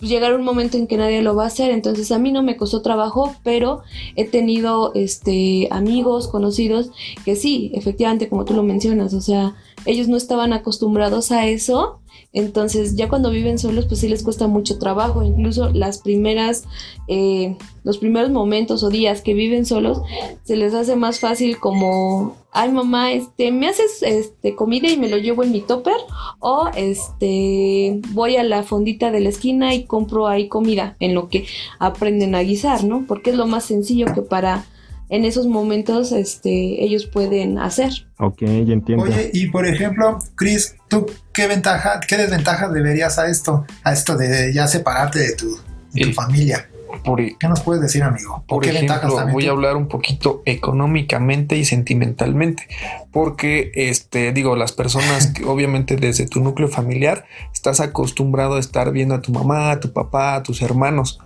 llegar 0.00 0.34
un 0.34 0.44
momento 0.44 0.76
en 0.76 0.86
que 0.86 0.96
nadie 0.96 1.22
lo 1.22 1.34
va 1.34 1.44
a 1.44 1.48
hacer, 1.48 1.70
entonces 1.70 2.12
a 2.12 2.18
mí 2.18 2.30
no 2.30 2.42
me 2.42 2.56
costó 2.56 2.82
trabajo, 2.82 3.34
pero 3.42 3.82
he 4.14 4.24
tenido 4.24 4.92
este 4.94 5.66
amigos, 5.70 6.28
conocidos 6.28 6.90
que 7.24 7.34
sí, 7.34 7.72
efectivamente 7.74 8.28
como 8.28 8.44
tú 8.44 8.54
lo 8.54 8.62
mencionas, 8.62 9.14
o 9.14 9.20
sea, 9.20 9.56
ellos 9.86 10.08
no 10.08 10.16
estaban 10.16 10.52
acostumbrados 10.52 11.32
a 11.32 11.46
eso 11.46 12.00
entonces 12.34 12.96
ya 12.96 13.08
cuando 13.08 13.30
viven 13.30 13.60
solos 13.60 13.86
pues 13.86 14.00
sí 14.00 14.08
les 14.08 14.24
cuesta 14.24 14.48
mucho 14.48 14.78
trabajo, 14.78 15.22
incluso 15.22 15.70
las 15.70 15.98
primeras, 15.98 16.64
eh, 17.06 17.56
los 17.84 17.98
primeros 17.98 18.30
momentos 18.30 18.82
o 18.82 18.90
días 18.90 19.22
que 19.22 19.34
viven 19.34 19.64
solos 19.64 20.02
se 20.42 20.56
les 20.56 20.74
hace 20.74 20.96
más 20.96 21.20
fácil 21.20 21.58
como, 21.58 22.36
ay 22.50 22.72
mamá, 22.72 23.12
este, 23.12 23.52
me 23.52 23.68
haces 23.68 24.02
este, 24.02 24.56
comida 24.56 24.90
y 24.90 24.96
me 24.96 25.08
lo 25.08 25.16
llevo 25.16 25.44
en 25.44 25.52
mi 25.52 25.60
topper 25.60 25.94
o 26.40 26.68
este, 26.76 28.00
voy 28.10 28.34
a 28.34 28.42
la 28.42 28.64
fondita 28.64 29.12
de 29.12 29.20
la 29.20 29.28
esquina 29.28 29.72
y 29.72 29.84
compro 29.84 30.26
ahí 30.26 30.48
comida 30.48 30.96
en 30.98 31.14
lo 31.14 31.28
que 31.28 31.46
aprenden 31.78 32.34
a 32.34 32.42
guisar, 32.42 32.82
¿no? 32.82 33.04
Porque 33.06 33.30
es 33.30 33.36
lo 33.36 33.46
más 33.46 33.64
sencillo 33.64 34.12
que 34.12 34.22
para 34.22 34.66
en 35.08 35.24
esos 35.24 35.46
momentos 35.46 36.12
este, 36.12 36.84
ellos 36.84 37.06
pueden 37.06 37.58
hacer. 37.58 38.06
Ok, 38.18 38.40
ya 38.40 38.72
entiendo. 38.72 39.04
Oye, 39.04 39.30
y 39.32 39.48
por 39.48 39.66
ejemplo, 39.66 40.18
Chris, 40.34 40.76
¿tú 40.88 41.06
qué 41.32 41.46
ventaja, 41.46 42.00
qué 42.00 42.16
desventajas 42.16 42.72
deberías 42.72 43.18
a 43.18 43.28
esto, 43.28 43.66
a 43.82 43.92
esto 43.92 44.16
de 44.16 44.52
ya 44.52 44.66
separarte 44.66 45.18
de 45.18 45.36
tu, 45.36 46.12
familia? 46.12 46.68
E- 46.68 47.36
¿Qué 47.38 47.48
nos 47.48 47.60
puedes 47.60 47.82
decir, 47.82 48.02
amigo? 48.02 48.44
Por 48.46 48.64
ejemplo, 48.64 49.26
voy 49.30 49.46
a 49.46 49.50
hablar 49.50 49.76
un 49.76 49.88
poquito 49.88 50.42
económicamente 50.46 51.56
y 51.56 51.64
sentimentalmente, 51.64 52.68
porque 53.12 53.72
este 53.74 54.32
digo, 54.32 54.56
las 54.56 54.72
personas 54.72 55.26
que 55.28 55.44
obviamente 55.46 55.96
desde 55.96 56.26
tu 56.26 56.40
núcleo 56.40 56.68
familiar 56.68 57.26
estás 57.52 57.80
acostumbrado 57.80 58.54
a 58.54 58.60
estar 58.60 58.90
viendo 58.92 59.14
a 59.14 59.20
tu 59.20 59.32
mamá, 59.32 59.72
a 59.72 59.80
tu 59.80 59.92
papá, 59.92 60.36
a 60.36 60.42
tus 60.42 60.62
hermanos 60.62 61.20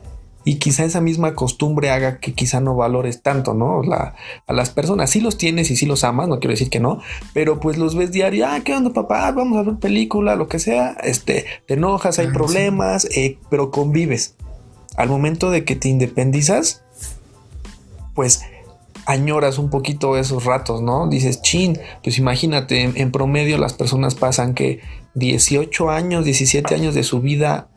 y 0.44 0.56
quizá 0.56 0.84
esa 0.84 1.00
misma 1.00 1.34
costumbre 1.34 1.90
haga 1.90 2.20
que 2.20 2.32
quizá 2.32 2.60
no 2.60 2.74
valores 2.74 3.22
tanto, 3.22 3.54
¿no? 3.54 3.82
La, 3.82 4.14
a 4.46 4.52
las 4.52 4.70
personas. 4.70 5.10
Sí 5.10 5.20
los 5.20 5.36
tienes 5.36 5.70
y 5.70 5.76
sí 5.76 5.86
los 5.86 6.04
amas, 6.04 6.28
no 6.28 6.38
quiero 6.38 6.52
decir 6.52 6.70
que 6.70 6.80
no, 6.80 7.00
pero 7.34 7.60
pues 7.60 7.76
los 7.76 7.94
ves 7.94 8.12
diario, 8.12 8.46
ah, 8.48 8.60
¿qué 8.64 8.74
onda 8.74 8.92
papá? 8.92 9.30
Vamos 9.32 9.58
a 9.58 9.62
ver 9.62 9.78
película, 9.78 10.36
lo 10.36 10.48
que 10.48 10.58
sea, 10.58 10.96
este, 11.02 11.44
te 11.66 11.74
enojas, 11.74 12.18
hay 12.18 12.28
ah, 12.28 12.32
problemas, 12.32 13.04
eh, 13.16 13.38
pero 13.50 13.70
convives. 13.70 14.36
Al 14.96 15.08
momento 15.08 15.50
de 15.50 15.64
que 15.64 15.76
te 15.76 15.88
independizas, 15.88 16.82
pues 18.14 18.42
añoras 19.06 19.58
un 19.58 19.70
poquito 19.70 20.16
esos 20.16 20.44
ratos, 20.44 20.82
¿no? 20.82 21.08
Dices, 21.08 21.40
chin, 21.40 21.78
pues 22.02 22.18
imagínate, 22.18 22.82
en, 22.82 22.96
en 22.96 23.12
promedio 23.12 23.58
las 23.58 23.74
personas 23.74 24.14
pasan 24.14 24.54
que 24.54 24.80
18 25.14 25.90
años, 25.90 26.24
17 26.24 26.74
años 26.74 26.94
de 26.94 27.02
su 27.02 27.20
vida 27.20 27.68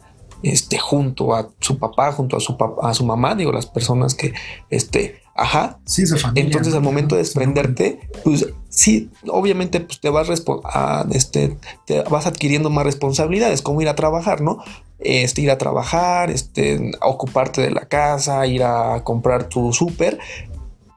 este, 0.43 0.77
junto 0.77 1.35
a 1.35 1.49
su 1.59 1.77
papá, 1.77 2.11
junto 2.11 2.37
a 2.37 2.39
su, 2.39 2.57
papá, 2.57 2.89
a 2.89 2.93
su 2.93 3.05
mamá, 3.05 3.35
digo, 3.35 3.51
las 3.51 3.65
personas 3.65 4.15
que, 4.15 4.33
este, 4.69 5.21
ajá. 5.35 5.79
Sí, 5.85 6.05
su 6.05 6.17
familia. 6.17 6.43
Entonces, 6.43 6.73
al 6.73 6.81
momento 6.81 7.15
de 7.15 7.21
desprenderte, 7.21 7.99
pues 8.23 8.47
sí, 8.69 9.09
obviamente, 9.27 9.79
pues 9.81 9.99
te 9.99 10.09
vas, 10.09 10.29
a, 10.65 11.05
este, 11.11 11.57
te 11.85 12.01
vas 12.03 12.27
adquiriendo 12.27 12.69
más 12.69 12.85
responsabilidades, 12.85 13.61
como 13.61 13.81
ir 13.81 13.89
a 13.89 13.95
trabajar, 13.95 14.41
¿no? 14.41 14.63
Este, 14.99 15.41
ir 15.41 15.51
a 15.51 15.57
trabajar, 15.57 16.29
este, 16.29 16.91
ocuparte 17.01 17.61
de 17.61 17.71
la 17.71 17.87
casa, 17.87 18.45
ir 18.45 18.63
a 18.63 19.03
comprar 19.03 19.49
tu 19.49 19.73
súper, 19.73 20.19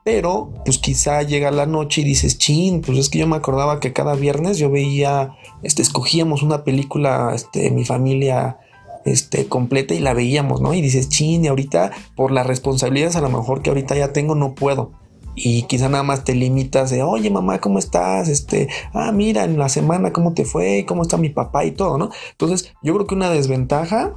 pero 0.03 0.53
pues 0.63 0.77
quizá 0.77 1.23
llega 1.23 1.49
la 1.49 1.65
noche 1.65 2.01
y 2.01 2.03
dices, 2.03 2.37
chin, 2.37 2.81
pues 2.81 2.99
es 2.99 3.09
que 3.09 3.17
yo 3.17 3.25
me 3.25 3.35
acordaba 3.35 3.79
que 3.79 3.91
cada 3.91 4.13
viernes 4.13 4.59
yo 4.59 4.69
veía, 4.69 5.35
este, 5.63 5.81
escogíamos 5.81 6.43
una 6.43 6.63
película, 6.63 7.31
este, 7.33 7.71
mi 7.71 7.85
familia 7.85 8.59
este, 9.05 9.47
completa 9.47 9.93
y 9.93 9.99
la 9.99 10.13
veíamos, 10.13 10.61
¿no? 10.61 10.73
Y 10.73 10.81
dices, 10.81 11.09
chin, 11.09 11.45
y 11.45 11.47
ahorita 11.47 11.91
por 12.15 12.31
las 12.31 12.45
responsabilidades 12.45 13.15
a 13.15 13.21
lo 13.21 13.29
mejor 13.29 13.61
que 13.61 13.69
ahorita 13.69 13.95
ya 13.95 14.11
tengo 14.11 14.35
no 14.35 14.55
puedo. 14.55 14.91
Y 15.35 15.63
quizá 15.63 15.89
nada 15.89 16.03
más 16.03 16.23
te 16.23 16.33
limitas 16.33 16.89
de, 16.89 17.03
oye 17.03 17.29
mamá, 17.29 17.59
¿cómo 17.59 17.77
estás? 17.77 18.29
Este, 18.29 18.69
ah, 18.93 19.11
mira, 19.11 19.43
en 19.43 19.57
la 19.57 19.69
semana, 19.69 20.13
¿cómo 20.13 20.33
te 20.33 20.45
fue? 20.45 20.85
¿Cómo 20.87 21.03
está 21.03 21.17
mi 21.17 21.29
papá 21.29 21.65
y 21.65 21.71
todo, 21.71 21.97
¿no? 21.97 22.09
Entonces, 22.31 22.73
yo 22.81 22.93
creo 22.93 23.05
que 23.05 23.15
una 23.15 23.29
desventaja, 23.29 24.13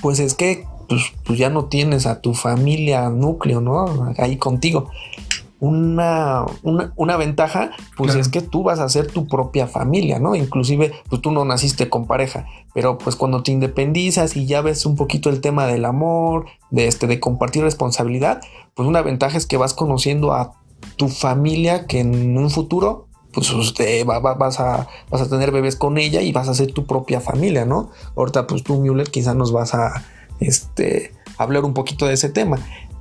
pues 0.00 0.20
es 0.20 0.34
que 0.34 0.64
pues, 0.88 1.02
pues 1.24 1.38
ya 1.38 1.50
no 1.50 1.66
tienes 1.66 2.06
a 2.06 2.20
tu 2.20 2.34
familia 2.34 3.08
núcleo, 3.10 3.60
¿no? 3.60 4.12
Ahí 4.18 4.36
contigo 4.36 4.88
una, 5.60 6.46
una, 6.62 7.16
ventaja, 7.18 7.70
pues 7.96 8.14
es 8.14 8.28
que 8.28 8.40
tú 8.40 8.62
vas 8.62 8.78
a 8.78 8.88
ser 8.88 9.06
tu 9.08 9.26
propia 9.26 9.66
familia, 9.66 10.18
¿no? 10.18 10.34
Inclusive, 10.34 10.92
pues 11.08 11.20
tú 11.20 11.30
no 11.30 11.44
naciste 11.44 11.90
con 11.90 12.06
pareja, 12.06 12.46
pero 12.72 12.96
pues 12.96 13.14
cuando 13.14 13.42
te 13.42 13.52
independizas 13.52 14.36
y 14.36 14.46
ya 14.46 14.62
ves 14.62 14.86
un 14.86 14.96
poquito 14.96 15.28
el 15.28 15.42
tema 15.42 15.66
del 15.66 15.84
amor, 15.84 16.46
de 16.70 16.86
este, 16.86 17.06
de 17.06 17.20
compartir 17.20 17.62
responsabilidad, 17.62 18.40
pues 18.74 18.88
una 18.88 19.02
ventaja 19.02 19.36
es 19.36 19.46
que 19.46 19.58
vas 19.58 19.74
conociendo 19.74 20.32
a 20.32 20.54
tu 20.96 21.08
familia 21.08 21.86
que 21.86 22.00
en 22.00 22.38
un 22.38 22.50
futuro 22.50 23.06
pues 23.32 23.50
usted 23.50 24.04
va, 24.06 24.18
vas, 24.18 24.60
a, 24.60 24.88
vas 25.10 25.20
a 25.20 25.28
tener 25.28 25.52
bebés 25.52 25.76
con 25.76 25.98
ella 25.98 26.20
y 26.20 26.32
vas 26.32 26.48
a 26.48 26.54
ser 26.54 26.72
tu 26.72 26.86
propia 26.86 27.20
familia, 27.20 27.64
¿no? 27.64 27.90
Ahorita 28.16 28.46
pues 28.46 28.64
tú, 28.64 28.80
Müller, 28.80 29.10
quizás 29.10 29.36
nos 29.36 29.52
vas 29.52 29.74
a 29.74 30.04
este, 30.40 31.12
hablar 31.38 31.64
un 31.64 31.74
poquito 31.74 32.06
de 32.06 32.14
ese 32.14 32.28
tema. 32.28 32.58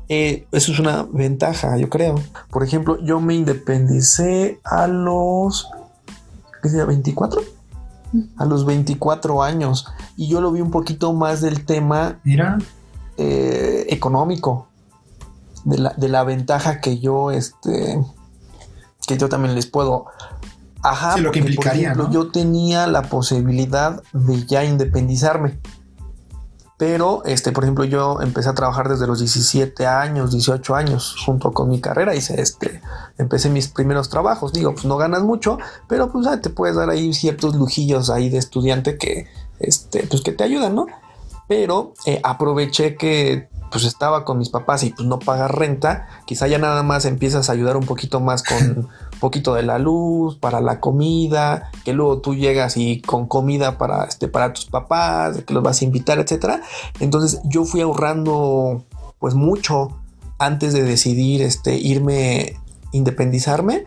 Eh, 0.10 0.48
eso 0.52 0.72
es 0.72 0.80
una 0.80 1.04
ventaja, 1.04 1.78
yo 1.78 1.90
creo. 1.90 2.16
Por 2.50 2.64
ejemplo, 2.64 3.00
yo 3.04 3.22
me 3.22 3.36
independicé 3.36 4.60
a 4.64 4.88
los 4.88 5.70
¿qué 6.62 6.70
sea, 6.70 6.86
24 6.86 7.42
a 8.38 8.46
los 8.46 8.66
24 8.66 9.44
años. 9.44 9.88
Y 10.18 10.28
yo 10.28 10.42
lo 10.42 10.52
vi 10.52 10.62
un 10.62 10.72
poquito 10.72 11.14
más 11.14 11.42
del 11.42 11.66
tema 11.66 12.20
Mira. 12.24 12.58
Eh, 13.18 13.86
económico 13.90 14.68
de 15.66 15.78
la, 15.78 15.94
de 15.96 16.10
la, 16.10 16.24
ventaja 16.24 16.80
que 16.80 17.00
yo 17.00 17.32
este 17.32 18.02
que 19.06 19.18
yo 19.18 19.30
también 19.30 19.56
les 19.56 19.68
puedo. 19.68 20.06
Ajá 20.82 21.18
lo 21.18 21.32
que 21.32 21.40
implicaría 21.40 21.94
yo 22.10 22.32
tenía 22.32 22.88
la 22.88 23.04
posibilidad 23.04 24.02
de 24.14 24.46
ya 24.46 24.64
independizarme 24.64 25.60
pero, 26.80 27.24
este, 27.26 27.52
por 27.52 27.66
ejemplo, 27.66 27.84
yo 27.84 28.22
empecé 28.22 28.48
a 28.48 28.54
trabajar 28.54 28.88
desde 28.88 29.06
los 29.06 29.20
17 29.20 29.86
años, 29.86 30.32
18 30.32 30.76
años, 30.76 31.14
junto 31.26 31.52
con 31.52 31.70
mi 31.70 31.82
carrera. 31.82 32.16
Hice 32.16 32.40
este, 32.40 32.82
empecé 33.18 33.50
mis 33.50 33.68
primeros 33.68 34.08
trabajos. 34.08 34.54
Digo, 34.54 34.72
pues 34.72 34.86
no 34.86 34.96
ganas 34.96 35.24
mucho, 35.24 35.58
pero 35.90 36.10
pues 36.10 36.26
te 36.42 36.50
puedes 36.50 36.78
dar 36.78 36.90
ahí 36.90 37.14
ciertos 37.14 37.54
lujillos 37.56 38.10
ahí 38.10 38.30
de 38.30 38.38
estudiante 38.38 38.98
que, 38.98 39.28
este, 39.60 40.08
pues 40.08 40.22
que 40.22 40.32
te 40.32 40.46
ayudan, 40.46 40.74
¿no? 40.74 40.86
Pero 41.50 41.96
eh, 42.06 42.22
aproveché 42.24 42.96
que 42.96 43.50
pues 43.72 43.84
estaba 43.84 44.24
con 44.24 44.38
mis 44.38 44.50
papás 44.50 44.84
y 44.84 44.92
pues 44.92 45.06
no 45.06 45.20
pagas 45.20 45.52
renta, 45.52 46.08
quizá 46.26 46.48
ya 46.48 46.60
nada 46.60 46.82
más 46.82 47.04
empiezas 47.04 47.50
a 47.50 47.52
ayudar 47.52 47.76
un 47.76 47.86
poquito 47.86 48.22
más 48.22 48.42
con 48.42 48.88
poquito 49.20 49.54
de 49.54 49.64
la 49.64 49.80
luz, 49.80 50.38
para 50.38 50.62
la 50.62 50.80
comida, 50.80 51.72
que 51.84 51.94
luego 51.94 52.20
tú 52.20 52.36
llegas 52.36 52.78
y 52.78 53.02
con 53.02 53.28
comida 53.28 53.78
para, 53.78 54.06
este, 54.06 54.28
para 54.28 54.54
tus 54.54 54.66
papás, 54.66 55.44
que 55.44 55.54
los 55.54 55.64
vas 55.64 55.82
a 55.82 55.86
invitar, 55.86 56.20
etcétera. 56.20 56.62
Entonces 57.00 57.42
yo 57.44 57.66
fui 57.66 57.82
ahorrando 57.82 58.84
pues 59.20 59.36
mucho 59.36 59.90
antes 60.38 60.74
de 60.74 60.84
decidir 60.84 61.42
este, 61.42 61.78
irme, 61.78 62.58
independizarme. 62.92 63.86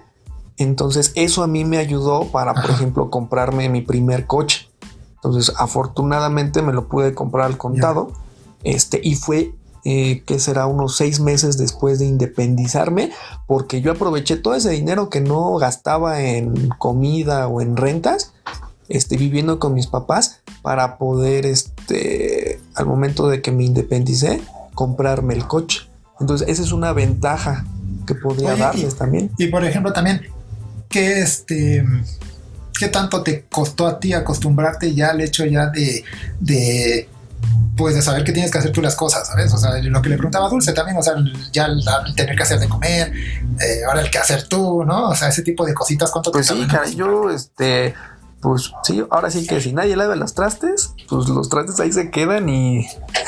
Entonces 0.59 1.13
eso 1.15 1.43
a 1.43 1.47
mí 1.47 1.65
me 1.65 1.79
ayudó 1.79 2.27
para, 2.27 2.55
por 2.55 2.71
ejemplo, 2.71 3.11
comprarme 3.11 3.69
mi 3.69 3.81
primer 3.81 4.27
coche. 4.27 4.69
Entonces 5.15 5.55
afortunadamente 5.57 6.63
me 6.63 6.73
lo 6.73 6.89
pude 6.89 7.15
comprar 7.15 7.47
al 7.47 7.57
contado. 7.57 8.13
Este, 8.65 9.01
y 9.03 9.17
fue 9.17 9.55
eh, 9.85 10.23
que 10.27 10.39
será 10.39 10.67
unos 10.67 10.97
seis 10.97 11.21
meses 11.21 11.59
después 11.59 11.99
de 11.99 12.07
independizarme, 12.07 13.11
porque 13.47 13.81
yo 13.81 13.93
aproveché 13.93 14.37
todo 14.37 14.55
ese 14.55 14.71
dinero 14.71 15.11
que 15.11 15.21
no 15.21 15.57
gastaba 15.57 16.23
en 16.23 16.69
comida 16.79 17.49
o 17.49 17.61
en 17.61 17.77
rentas 17.77 18.33
este, 18.89 19.17
viviendo 19.17 19.59
con 19.59 19.75
mis 19.75 19.87
papás 19.87 20.41
para 20.61 20.99
poder, 20.99 21.47
este, 21.47 22.61
al 22.75 22.87
momento 22.87 23.29
de 23.29 23.41
que 23.41 23.51
me 23.51 23.65
independicé, 23.65 24.43
comprarme 24.75 25.35
el 25.35 25.47
coche. 25.47 25.89
Entonces, 26.21 26.49
esa 26.49 26.63
es 26.63 26.73
una 26.73 26.93
ventaja 26.93 27.65
que 28.07 28.15
podría 28.15 28.55
darles 28.55 28.97
también. 28.97 29.31
Y 29.39 29.47
por 29.47 29.65
ejemplo, 29.65 29.93
también, 29.93 30.23
¿qué, 30.89 31.21
este, 31.21 31.85
¿qué 32.79 32.89
tanto 32.89 33.23
te 33.23 33.47
costó 33.51 33.87
a 33.87 33.99
ti 33.99 34.13
acostumbrarte 34.13 34.95
ya 34.95 35.11
al 35.11 35.21
hecho 35.21 35.45
ya 35.47 35.69
de, 35.69 36.05
de 36.41 37.09
pues 37.77 37.95
de 37.95 38.03
saber 38.03 38.25
que 38.25 38.33
tienes 38.33 38.51
que 38.51 38.59
hacer 38.59 38.73
tú 38.73 38.83
las 38.83 38.95
cosas, 38.95 39.27
¿sabes? 39.27 39.53
O 39.53 39.59
sea, 39.59 39.79
lo 39.83 40.03
que 40.03 40.09
le 40.09 40.17
preguntaba 40.17 40.49
Dulce 40.49 40.73
también, 40.73 40.97
o 40.97 41.03
sea, 41.03 41.15
ya 41.53 41.67
el, 41.67 41.83
tener 42.15 42.37
que 42.37 42.43
hacer 42.43 42.61
de 42.61 42.69
comer, 42.69 43.13
eh, 43.13 43.85
ahora 43.89 44.03
el 44.03 44.11
que 44.11 44.19
hacer 44.19 44.47
tú, 44.47 44.85
¿no? 44.85 45.09
O 45.09 45.15
sea, 45.15 45.29
ese 45.29 45.43
tipo 45.43 45.65
de 45.65 45.75
cositas, 45.75 46.11
¿cuánto 46.11 46.31
pues 46.33 46.47
sí, 46.47 46.67
cara, 46.67 46.89
yo, 46.89 47.31
este, 47.31 47.95
pues 48.41 48.73
sí, 48.83 49.03
ahora 49.11 49.31
sí 49.31 49.47
que 49.47 49.61
si 49.61 49.73
nadie 49.73 49.97
lava 49.97 50.17
los 50.17 50.35
trastes, 50.35 50.93
pues 51.09 51.29
los 51.29 51.49
trastes 51.49 51.79
ahí 51.81 51.93
se 51.93 52.11
quedan 52.11 52.49
y, 52.49 52.87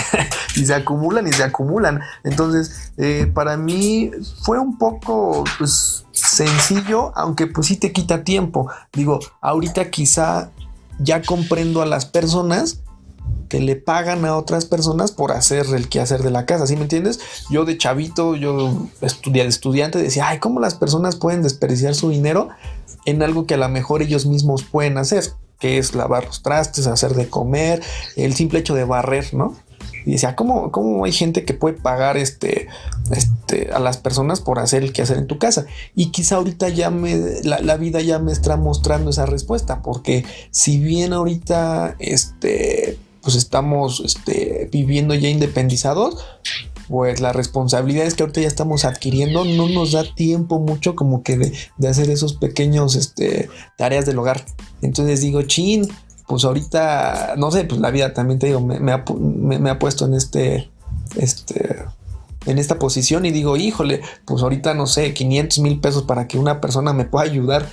y 0.56 0.66
se 0.66 0.74
acumulan 0.74 1.26
y 1.26 1.32
se 1.32 1.44
acumulan. 1.44 2.00
Entonces, 2.24 2.92
eh, 2.96 3.30
para 3.32 3.56
mí 3.56 4.10
fue 4.42 4.58
un 4.58 4.76
poco 4.76 5.44
pues, 5.58 6.04
sencillo, 6.12 7.12
aunque 7.16 7.46
pues 7.46 7.68
sí 7.68 7.76
te 7.76 7.92
quita 7.92 8.24
tiempo. 8.24 8.68
Digo, 8.92 9.20
ahorita 9.40 9.90
quizá 9.90 10.50
ya 10.98 11.22
comprendo 11.22 11.80
a 11.80 11.86
las 11.86 12.06
personas 12.06 12.80
le 13.60 13.76
pagan 13.76 14.24
a 14.24 14.36
otras 14.36 14.64
personas 14.64 15.12
por 15.12 15.32
hacer 15.32 15.66
el 15.74 15.88
quehacer 15.88 16.22
de 16.22 16.30
la 16.30 16.46
casa, 16.46 16.66
¿sí 16.66 16.76
me 16.76 16.82
entiendes? 16.82 17.20
Yo 17.50 17.64
de 17.64 17.78
chavito, 17.78 18.36
yo 18.36 18.88
estudié 19.00 19.42
de 19.42 19.48
estudiante, 19.48 20.02
decía, 20.02 20.28
ay, 20.28 20.38
¿cómo 20.38 20.60
las 20.60 20.74
personas 20.74 21.16
pueden 21.16 21.42
desperdiciar 21.42 21.94
su 21.94 22.10
dinero 22.10 22.48
en 23.04 23.22
algo 23.22 23.46
que 23.46 23.54
a 23.54 23.58
lo 23.58 23.68
mejor 23.68 24.02
ellos 24.02 24.26
mismos 24.26 24.64
pueden 24.64 24.98
hacer? 24.98 25.24
que 25.60 25.78
es 25.78 25.94
lavar 25.94 26.26
los 26.26 26.42
trastes, 26.42 26.86
hacer 26.86 27.14
de 27.14 27.30
comer, 27.30 27.82
el 28.16 28.34
simple 28.34 28.58
hecho 28.58 28.74
de 28.74 28.84
barrer, 28.84 29.32
¿no? 29.32 29.56
Y 30.04 30.12
decía, 30.12 30.36
¿cómo, 30.36 30.70
¿cómo, 30.70 31.04
hay 31.04 31.12
gente 31.12 31.44
que 31.44 31.54
puede 31.54 31.76
pagar 31.76 32.18
este, 32.18 32.68
este, 33.10 33.72
a 33.72 33.78
las 33.78 33.96
personas 33.96 34.40
por 34.40 34.58
hacer 34.58 34.82
el 34.82 34.92
que 34.92 35.00
hacer 35.00 35.16
en 35.16 35.26
tu 35.26 35.38
casa? 35.38 35.64
Y 35.94 36.10
quizá 36.10 36.36
ahorita 36.36 36.68
ya 36.68 36.90
me, 36.90 37.16
la, 37.42 37.60
la, 37.60 37.76
vida 37.78 38.02
ya 38.02 38.18
me 38.18 38.32
está 38.32 38.56
mostrando 38.56 39.10
esa 39.10 39.24
respuesta, 39.24 39.80
porque 39.80 40.26
si 40.50 40.78
bien 40.78 41.14
ahorita, 41.14 41.96
este, 41.98 42.98
pues 43.24 43.36
estamos 43.36 44.02
este, 44.04 44.68
viviendo 44.70 45.14
ya 45.14 45.30
independizados, 45.30 46.22
pues 46.88 47.20
las 47.20 47.34
responsabilidades 47.34 48.14
que 48.14 48.22
ahorita 48.22 48.42
ya 48.42 48.48
estamos 48.48 48.84
adquiriendo 48.84 49.46
no 49.46 49.68
nos 49.70 49.92
da 49.92 50.04
tiempo 50.14 50.60
mucho 50.60 50.94
como 50.94 51.22
que 51.22 51.38
de, 51.38 51.88
hacer 51.88 52.10
esos 52.10 52.34
pequeños 52.34 52.94
este, 52.94 53.48
tareas 53.78 54.04
del 54.04 54.18
hogar. 54.18 54.44
Entonces 54.82 55.22
digo, 55.22 55.40
chin, 55.42 55.88
pues 56.26 56.44
ahorita, 56.44 57.34
no 57.38 57.50
sé, 57.50 57.64
pues 57.64 57.80
la 57.80 57.90
vida 57.90 58.12
también 58.12 58.38
te 58.38 58.48
digo, 58.48 58.60
me, 58.60 58.92
ha, 58.92 59.78
puesto 59.78 60.04
en 60.04 60.12
este, 60.12 60.70
este, 61.16 61.82
en 62.44 62.58
esta 62.58 62.78
posición 62.78 63.24
y 63.24 63.30
digo, 63.30 63.56
híjole, 63.56 64.02
pues 64.26 64.42
ahorita 64.42 64.74
no 64.74 64.86
sé, 64.86 65.14
500 65.14 65.58
mil 65.60 65.80
pesos 65.80 66.02
para 66.02 66.28
que 66.28 66.38
una 66.38 66.60
persona 66.60 66.92
me 66.92 67.06
pueda 67.06 67.24
ayudar 67.24 67.72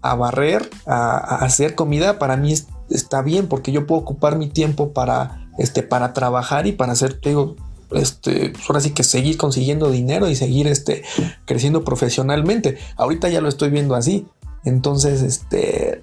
a 0.00 0.14
barrer, 0.14 0.70
a, 0.86 1.16
a 1.16 1.44
hacer 1.44 1.74
comida, 1.74 2.20
para 2.20 2.36
mí 2.36 2.52
es 2.52 2.68
está 2.94 3.22
bien 3.22 3.48
porque 3.48 3.72
yo 3.72 3.86
puedo 3.86 4.00
ocupar 4.00 4.36
mi 4.36 4.48
tiempo 4.48 4.92
para, 4.92 5.48
este, 5.58 5.82
para 5.82 6.12
trabajar 6.12 6.66
y 6.66 6.72
para 6.72 6.92
hacer, 6.92 7.20
digo, 7.20 7.56
este, 7.90 8.50
pues 8.50 8.64
ahora 8.68 8.80
sí 8.80 8.90
que 8.90 9.02
seguir 9.02 9.36
consiguiendo 9.36 9.90
dinero 9.90 10.28
y 10.28 10.34
seguir 10.34 10.66
este, 10.66 11.02
creciendo 11.44 11.84
profesionalmente. 11.84 12.78
Ahorita 12.96 13.28
ya 13.28 13.40
lo 13.40 13.48
estoy 13.48 13.70
viendo 13.70 13.94
así. 13.94 14.26
Entonces, 14.64 15.22
este, 15.22 16.00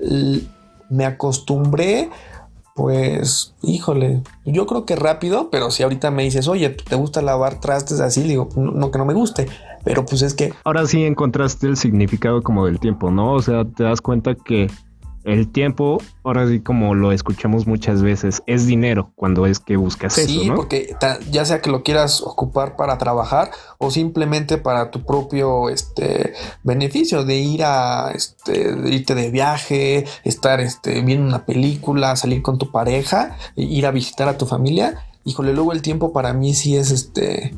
me 0.89 1.05
acostumbré, 1.05 2.10
pues, 2.75 3.53
híjole, 3.62 4.22
yo 4.46 4.65
creo 4.65 4.86
que 4.86 4.96
rápido, 4.96 5.50
pero 5.50 5.72
si 5.72 5.84
ahorita 5.84 6.12
me 6.12 6.24
dices, 6.24 6.48
oye, 6.48 6.69
¿te 6.69 6.96
gusta 6.96 7.22
lavar 7.22 7.60
trastes 7.60 8.00
así? 8.00 8.24
Digo, 8.24 8.50
no 8.55 8.91
que 8.91 8.98
no 8.98 9.05
me 9.05 9.13
guste, 9.13 9.48
pero 9.84 10.05
pues 10.05 10.22
es 10.22 10.34
que... 10.34 10.53
Ahora 10.65 10.86
sí 10.88 11.03
encontraste 11.03 11.67
el 11.67 11.77
significado 11.77 12.41
como 12.41 12.65
del 12.65 12.79
tiempo, 12.79 13.12
¿no? 13.12 13.34
O 13.34 13.41
sea, 13.41 13.65
te 13.65 13.84
das 13.84 14.01
cuenta 14.01 14.36
que 14.36 14.67
el 15.24 15.52
tiempo, 15.52 16.02
ahora 16.24 16.48
sí 16.48 16.60
como 16.62 16.96
lo 16.96 17.12
escuchamos 17.12 17.68
muchas 17.68 18.01
veces, 18.01 18.42
es 18.46 18.66
dinero 18.66 19.12
cuando 19.16 19.46
es 19.46 19.60
que 19.60 19.77
buscas 19.77 20.18
eso. 20.18 20.27
Sí, 20.27 20.51
porque 20.55 20.96
ya 21.29 21.46
sea 21.46 21.62
que 21.62 21.70
lo 21.70 21.84
quieras 21.84 22.22
ocupar 22.22 22.75
para 22.75 22.98
trabajar 22.98 23.51
o 23.77 23.92
simplemente 23.92 24.58
para 24.58 24.92
tu 24.92 25.05
propio 25.05 25.70
este, 25.70 26.34
beneficio 26.64 27.25
de 27.25 27.36
ir 27.36 27.64
a 27.64 28.12
este, 28.14 28.75
irte 28.86 29.16
de 29.16 29.29
viaje, 29.29 30.05
estar 30.24 30.60
este, 30.62 31.01
viendo 31.01 31.27
una 31.27 31.46
película, 31.46 32.16
salir 32.16 32.42
con 32.42 32.58
tu 32.58 32.72
pareja, 32.72 33.38
ir 33.55 33.86
a 33.86 33.92
visitar 33.92 34.27
a 34.27 34.38
tu 34.38 34.46
familia. 34.46 35.05
Híjole, 35.25 35.53
luego 35.53 35.74
el 35.74 35.82
tiempo 35.82 36.14
para 36.14 36.34
mí 36.34 36.53
sí 36.53 36.75
es 36.75 36.92
este 36.92 37.53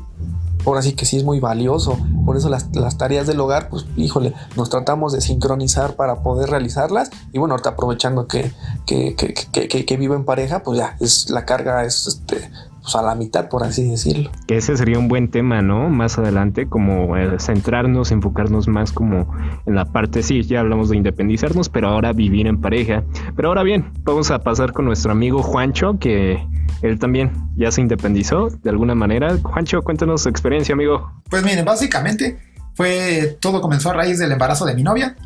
ahora 0.64 0.82
sí 0.82 0.92
que 0.92 1.04
sí 1.04 1.16
es 1.16 1.24
muy 1.24 1.40
valioso. 1.40 1.98
Por 2.24 2.36
eso 2.36 2.48
las, 2.48 2.70
tareas 2.98 3.26
del 3.26 3.40
hogar, 3.40 3.68
pues 3.68 3.86
híjole, 3.96 4.32
nos 4.56 4.70
tratamos 4.70 5.12
de 5.12 5.20
sincronizar 5.20 5.96
para 5.96 6.22
poder 6.22 6.50
realizarlas. 6.50 7.10
Y 7.32 7.38
bueno, 7.38 7.54
ahorita 7.54 7.70
aprovechando 7.70 8.26
que, 8.26 8.52
que, 8.86 9.14
que, 9.16 9.84
que, 9.84 9.96
vivo 9.96 10.14
en 10.14 10.24
pareja, 10.24 10.62
pues 10.62 10.78
ya, 10.78 10.96
es 11.00 11.30
la 11.30 11.44
carga 11.44 11.84
es 11.84 12.06
este, 12.06 12.50
pues 12.82 12.94
a 12.96 13.02
la 13.02 13.14
mitad, 13.14 13.48
por 13.48 13.62
así 13.62 13.88
decirlo. 13.88 14.30
Que 14.46 14.56
ese 14.56 14.76
sería 14.76 14.98
un 14.98 15.08
buen 15.08 15.30
tema, 15.30 15.62
¿no? 15.62 15.88
Más 15.88 16.18
adelante, 16.18 16.68
como 16.68 17.16
eh, 17.16 17.38
centrarnos, 17.38 18.10
enfocarnos 18.10 18.68
más 18.68 18.92
como 18.92 19.32
en 19.66 19.74
la 19.74 19.84
parte, 19.84 20.22
sí, 20.22 20.42
ya 20.42 20.60
hablamos 20.60 20.88
de 20.90 20.96
independizarnos, 20.96 21.68
pero 21.68 21.88
ahora 21.88 22.12
vivir 22.12 22.46
en 22.46 22.60
pareja. 22.60 23.04
Pero 23.36 23.48
ahora 23.48 23.62
bien, 23.62 23.92
vamos 24.02 24.30
a 24.30 24.40
pasar 24.40 24.72
con 24.72 24.84
nuestro 24.84 25.12
amigo 25.12 25.42
Juancho, 25.42 25.98
que 25.98 26.44
él 26.82 26.98
también 26.98 27.32
ya 27.56 27.70
se 27.70 27.80
independizó 27.80 28.48
de 28.50 28.70
alguna 28.70 28.94
manera. 28.94 29.38
Juancho, 29.42 29.82
cuéntanos 29.82 30.22
su 30.22 30.28
experiencia, 30.28 30.74
amigo. 30.74 31.12
Pues 31.30 31.44
miren, 31.44 31.64
básicamente 31.64 32.38
fue 32.74 33.36
todo 33.40 33.60
comenzó 33.60 33.90
a 33.90 33.94
raíz 33.94 34.18
del 34.18 34.32
embarazo 34.32 34.64
de 34.64 34.74
mi 34.74 34.82
novia. 34.82 35.16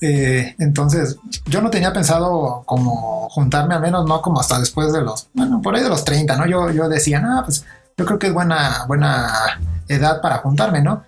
Eh, 0.00 0.54
entonces, 0.58 1.16
yo 1.46 1.60
no 1.60 1.70
tenía 1.70 1.92
pensado 1.92 2.62
como 2.66 3.28
juntarme, 3.30 3.74
al 3.74 3.80
menos 3.80 4.06
no 4.06 4.22
como 4.22 4.40
hasta 4.40 4.58
después 4.58 4.92
de 4.92 5.02
los, 5.02 5.28
bueno, 5.34 5.60
por 5.62 5.74
ahí 5.74 5.82
de 5.82 5.88
los 5.88 6.04
30, 6.04 6.36
¿no? 6.36 6.46
Yo, 6.46 6.70
yo 6.70 6.88
decía, 6.88 7.20
no, 7.20 7.42
pues 7.44 7.64
yo 7.96 8.04
creo 8.04 8.18
que 8.18 8.26
es 8.28 8.32
buena, 8.32 8.84
buena 8.86 9.60
edad 9.88 10.20
para 10.20 10.38
juntarme, 10.38 10.82
¿no? 10.82 11.04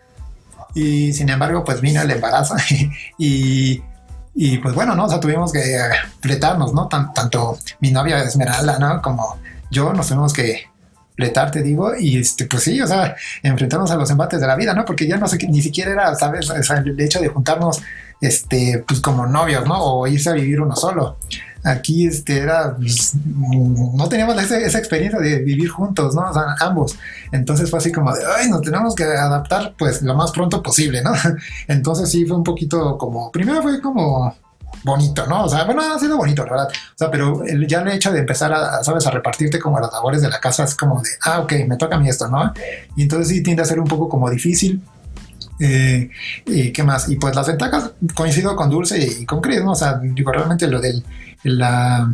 Y 0.74 1.12
sin 1.12 1.28
embargo, 1.28 1.64
pues 1.64 1.80
vino 1.80 2.00
el 2.00 2.10
embarazo 2.10 2.54
y, 3.18 3.82
y 4.34 4.58
pues 4.58 4.74
bueno, 4.74 4.94
¿no? 4.94 5.06
O 5.06 5.08
sea, 5.08 5.20
tuvimos 5.20 5.52
que 5.52 5.78
fletarnos, 6.20 6.72
¿no? 6.72 6.88
tanto 6.88 7.58
mi 7.80 7.90
novia 7.90 8.22
Esmeralda, 8.22 8.78
¿no? 8.78 9.02
Como 9.02 9.38
yo 9.70 9.92
nos 9.92 10.08
tenemos 10.08 10.32
que 10.32 10.68
fletar, 11.18 11.50
te 11.50 11.62
digo, 11.62 11.96
y 11.98 12.18
este, 12.18 12.46
pues 12.46 12.62
sí, 12.62 12.80
o 12.80 12.86
sea, 12.86 13.16
enfrentarnos 13.42 13.90
a 13.90 13.96
los 13.96 14.08
embates 14.08 14.40
de 14.40 14.46
la 14.46 14.54
vida, 14.54 14.72
¿no? 14.72 14.84
Porque 14.84 15.08
ya 15.08 15.16
no 15.16 15.26
sé, 15.26 15.36
ni 15.48 15.60
siquiera 15.60 15.90
era, 15.90 16.14
¿sabes? 16.14 16.48
O 16.48 16.62
sea, 16.62 16.76
el 16.78 16.98
hecho 17.00 17.18
de 17.18 17.26
juntarnos, 17.26 17.82
este, 18.20 18.84
pues 18.86 19.00
como 19.00 19.26
novios, 19.26 19.66
¿no? 19.66 19.78
O 19.78 20.06
irse 20.06 20.30
a 20.30 20.34
vivir 20.34 20.60
uno 20.60 20.76
solo. 20.76 21.16
Aquí, 21.64 22.06
este, 22.06 22.38
era, 22.38 22.76
pues, 22.76 23.14
no 23.24 24.08
teníamos 24.08 24.40
esa, 24.40 24.58
esa, 24.58 24.78
experiencia 24.78 25.18
de 25.18 25.40
vivir 25.40 25.68
juntos, 25.68 26.14
¿no? 26.14 26.30
O 26.30 26.32
sea, 26.32 26.54
ambos. 26.60 26.96
Entonces 27.32 27.68
fue 27.68 27.80
así 27.80 27.90
como 27.90 28.14
de, 28.14 28.20
ay, 28.36 28.48
nos 28.48 28.62
tenemos 28.62 28.94
que 28.94 29.04
adaptar, 29.04 29.74
pues, 29.78 30.02
lo 30.02 30.14
más 30.14 30.30
pronto 30.30 30.62
posible, 30.62 31.02
¿no? 31.02 31.12
Entonces 31.68 32.10
sí 32.10 32.24
fue 32.26 32.36
un 32.36 32.44
poquito 32.44 32.96
como, 32.96 33.32
primero 33.32 33.60
fue 33.62 33.80
como, 33.80 34.34
bonito, 34.84 35.26
¿no? 35.26 35.44
O 35.44 35.48
sea, 35.48 35.64
bueno, 35.64 35.82
ha 35.82 35.98
sido 35.98 36.16
bonito, 36.16 36.44
la 36.44 36.50
verdad. 36.50 36.68
O 36.68 36.98
sea, 36.98 37.10
pero 37.10 37.44
el, 37.44 37.66
ya 37.66 37.80
el 37.80 37.88
hecho 37.88 38.12
de 38.12 38.20
empezar 38.20 38.52
a, 38.52 38.82
¿sabes? 38.84 39.06
A 39.06 39.10
repartirte 39.10 39.58
como 39.58 39.80
las 39.80 39.92
labores 39.92 40.22
de 40.22 40.28
la 40.28 40.40
casa 40.40 40.64
es 40.64 40.74
como 40.74 41.02
de, 41.02 41.10
ah, 41.24 41.40
ok, 41.40 41.52
me 41.66 41.76
toca 41.76 41.96
a 41.96 41.98
mí 41.98 42.08
esto, 42.08 42.28
¿no? 42.28 42.52
Y 42.96 43.02
entonces 43.02 43.28
sí 43.28 43.42
tiende 43.42 43.62
a 43.62 43.66
ser 43.66 43.80
un 43.80 43.86
poco 43.86 44.08
como 44.08 44.30
difícil. 44.30 44.82
Eh, 45.60 46.10
y 46.46 46.72
qué 46.72 46.82
más, 46.82 47.08
y 47.08 47.16
pues 47.16 47.34
las 47.34 47.48
ventajas 47.48 47.92
coincido 48.14 48.54
con 48.54 48.70
Dulce 48.70 48.98
y 48.98 49.26
con 49.26 49.40
Chris, 49.40 49.62
¿no? 49.64 49.72
O 49.72 49.76
sea, 49.76 49.98
digo, 50.00 50.30
realmente 50.30 50.68
lo 50.68 50.80
del, 50.80 51.04
la, 51.42 52.12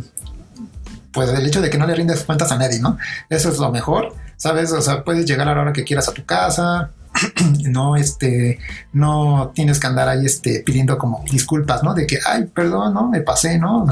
pues 1.11 1.29
el 1.29 1.45
hecho 1.45 1.61
de 1.61 1.69
que 1.69 1.77
no 1.77 1.87
le 1.87 1.95
rindes 1.95 2.23
cuentas 2.23 2.51
a 2.51 2.57
nadie, 2.57 2.79
¿no? 2.79 2.97
Eso 3.29 3.49
es 3.49 3.57
lo 3.59 3.71
mejor, 3.71 4.13
¿sabes? 4.35 4.71
O 4.71 4.81
sea, 4.81 5.03
puedes 5.03 5.25
llegar 5.25 5.47
a 5.47 5.55
la 5.55 5.61
hora 5.61 5.73
que 5.73 5.83
quieras 5.83 6.09
a 6.09 6.13
tu 6.13 6.25
casa, 6.25 6.91
no, 7.69 7.95
este, 7.95 8.59
no 8.93 9.51
tienes 9.53 9.79
que 9.79 9.87
andar 9.87 10.09
ahí, 10.09 10.25
este, 10.25 10.61
pidiendo 10.65 10.97
como 10.97 11.23
disculpas, 11.31 11.83
¿no? 11.83 11.93
De 11.93 12.05
que, 12.05 12.19
ay, 12.25 12.45
perdón, 12.45 12.93
no, 12.93 13.09
me 13.09 13.21
pasé, 13.21 13.57
¿no? 13.57 13.85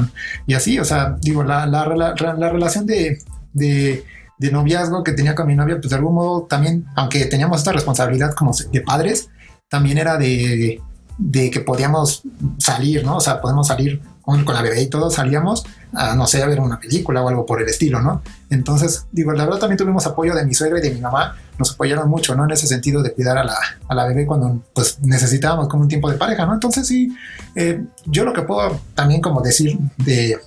Y 0.46 0.54
así, 0.54 0.78
o 0.78 0.84
sea, 0.84 1.16
digo, 1.20 1.42
la, 1.42 1.66
la, 1.66 1.84
relación 1.84 2.86
de, 2.86 3.18
de, 3.52 4.04
noviazgo 4.52 5.02
que 5.02 5.12
tenía 5.12 5.34
con 5.34 5.46
mi 5.46 5.56
novia, 5.56 5.76
pues 5.76 5.88
de 5.88 5.96
algún 5.96 6.14
modo 6.14 6.42
también, 6.42 6.84
aunque 6.96 7.24
teníamos 7.24 7.58
esta 7.58 7.72
responsabilidad 7.72 8.34
como 8.34 8.52
de 8.70 8.80
padres, 8.82 9.30
también 9.68 9.98
era 9.98 10.16
de, 10.16 10.80
de 11.18 11.50
que 11.50 11.60
podíamos 11.60 12.22
salir, 12.58 13.04
¿no? 13.04 13.16
O 13.16 13.20
sea, 13.20 13.40
podemos 13.40 13.66
salir 13.66 14.00
con, 14.24 14.44
la 14.44 14.62
bebé 14.62 14.80
y 14.80 14.86
todo, 14.86 15.10
salíamos 15.10 15.64
a, 15.92 16.14
no 16.14 16.26
sé, 16.26 16.42
a 16.42 16.46
ver 16.46 16.58
una 16.60 16.80
película 16.80 17.22
o 17.22 17.28
algo 17.28 17.44
por 17.44 17.60
el 17.60 17.68
estilo, 17.68 18.00
¿no? 18.00 18.22
Entonces, 18.50 19.06
digo, 19.12 19.32
la 19.32 19.44
verdad 19.44 19.60
también 19.60 19.76
tuvimos 19.76 20.06
apoyo 20.06 20.34
de 20.34 20.46
mi 20.46 20.54
suegra 20.54 20.78
y 20.78 20.82
de 20.82 20.90
mi 20.92 21.00
mamá, 21.00 21.36
nos 21.58 21.72
apoyaron 21.72 22.08
mucho, 22.08 22.34
¿no? 22.34 22.44
En 22.44 22.50
ese 22.50 22.66
sentido 22.66 23.02
de 23.02 23.12
cuidar 23.12 23.36
a 23.36 23.44
la, 23.44 23.56
a 23.86 23.94
la 23.94 24.06
bebé 24.06 24.26
cuando 24.26 24.62
pues 24.72 24.98
necesitábamos 25.00 25.68
como 25.68 25.82
un 25.82 25.88
tiempo 25.88 26.10
de 26.10 26.16
pareja, 26.16 26.46
¿no? 26.46 26.54
Entonces 26.54 26.86
sí, 26.86 27.14
eh, 27.54 27.84
yo 28.06 28.24
lo 28.24 28.32
que 28.32 28.42
puedo 28.42 28.80
también 28.94 29.20
como 29.20 29.42
decir 29.42 29.78
de, 29.98 30.38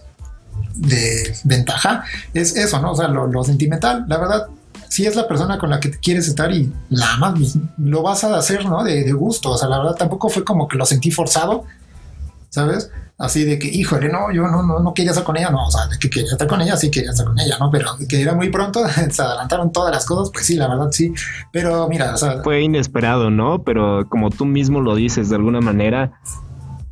de 0.75 1.35
ventaja 1.43 2.03
es 2.33 2.55
eso, 2.55 2.81
¿no? 2.81 2.93
O 2.93 2.95
sea, 2.95 3.07
lo, 3.09 3.27
lo 3.27 3.43
sentimental, 3.43 4.05
la 4.07 4.17
verdad, 4.17 4.47
si 4.89 5.05
es 5.05 5.15
la 5.15 5.27
persona 5.27 5.57
con 5.57 5.69
la 5.69 5.79
que 5.79 5.91
quieres 5.91 6.27
estar 6.27 6.51
y 6.51 6.71
la 6.89 7.13
amas, 7.13 7.33
pues, 7.37 7.57
lo 7.77 8.01
vas 8.03 8.23
a 8.23 8.35
hacer, 8.35 8.65
¿no? 8.65 8.83
De, 8.83 9.03
de 9.03 9.11
gusto, 9.13 9.51
o 9.51 9.57
sea, 9.57 9.67
la 9.69 9.79
verdad 9.79 9.95
tampoco 9.95 10.29
fue 10.29 10.43
como 10.43 10.67
que 10.67 10.77
lo 10.77 10.85
sentí 10.85 11.11
forzado, 11.11 11.65
¿sabes? 12.49 12.89
Así 13.19 13.45
de 13.45 13.57
que, 13.57 13.67
híjole, 13.67 14.09
no, 14.09 14.31
yo 14.31 14.43
no, 14.43 14.61
no, 14.61 14.79
no 14.79 14.93
quería 14.93 15.09
estar 15.09 15.23
con 15.25 15.37
ella, 15.37 15.49
no, 15.49 15.65
o 15.65 15.71
sea, 15.71 15.87
de 15.87 15.97
que 15.97 16.07
quería 16.07 16.31
estar 16.33 16.47
con 16.47 16.61
ella, 16.61 16.77
sí 16.77 16.91
quería 16.91 17.09
estar 17.09 17.25
con 17.25 17.39
ella, 17.39 17.57
¿no? 17.59 17.71
Pero 17.71 17.95
que 18.07 18.21
era 18.21 18.35
muy 18.35 18.49
pronto, 18.49 18.83
se 19.09 19.21
adelantaron 19.21 19.71
todas 19.71 19.91
las 19.91 20.05
cosas, 20.05 20.29
pues 20.31 20.45
sí, 20.45 20.55
la 20.55 20.67
verdad 20.67 20.89
sí, 20.91 21.11
pero 21.51 21.87
mira, 21.89 22.13
o 22.13 22.43
Fue 22.43 22.61
inesperado, 22.61 23.31
¿no? 23.31 23.63
Pero 23.63 24.07
como 24.07 24.29
tú 24.29 24.45
mismo 24.45 24.81
lo 24.81 24.93
dices, 24.93 25.29
de 25.29 25.35
alguna 25.35 25.61
manera 25.61 26.19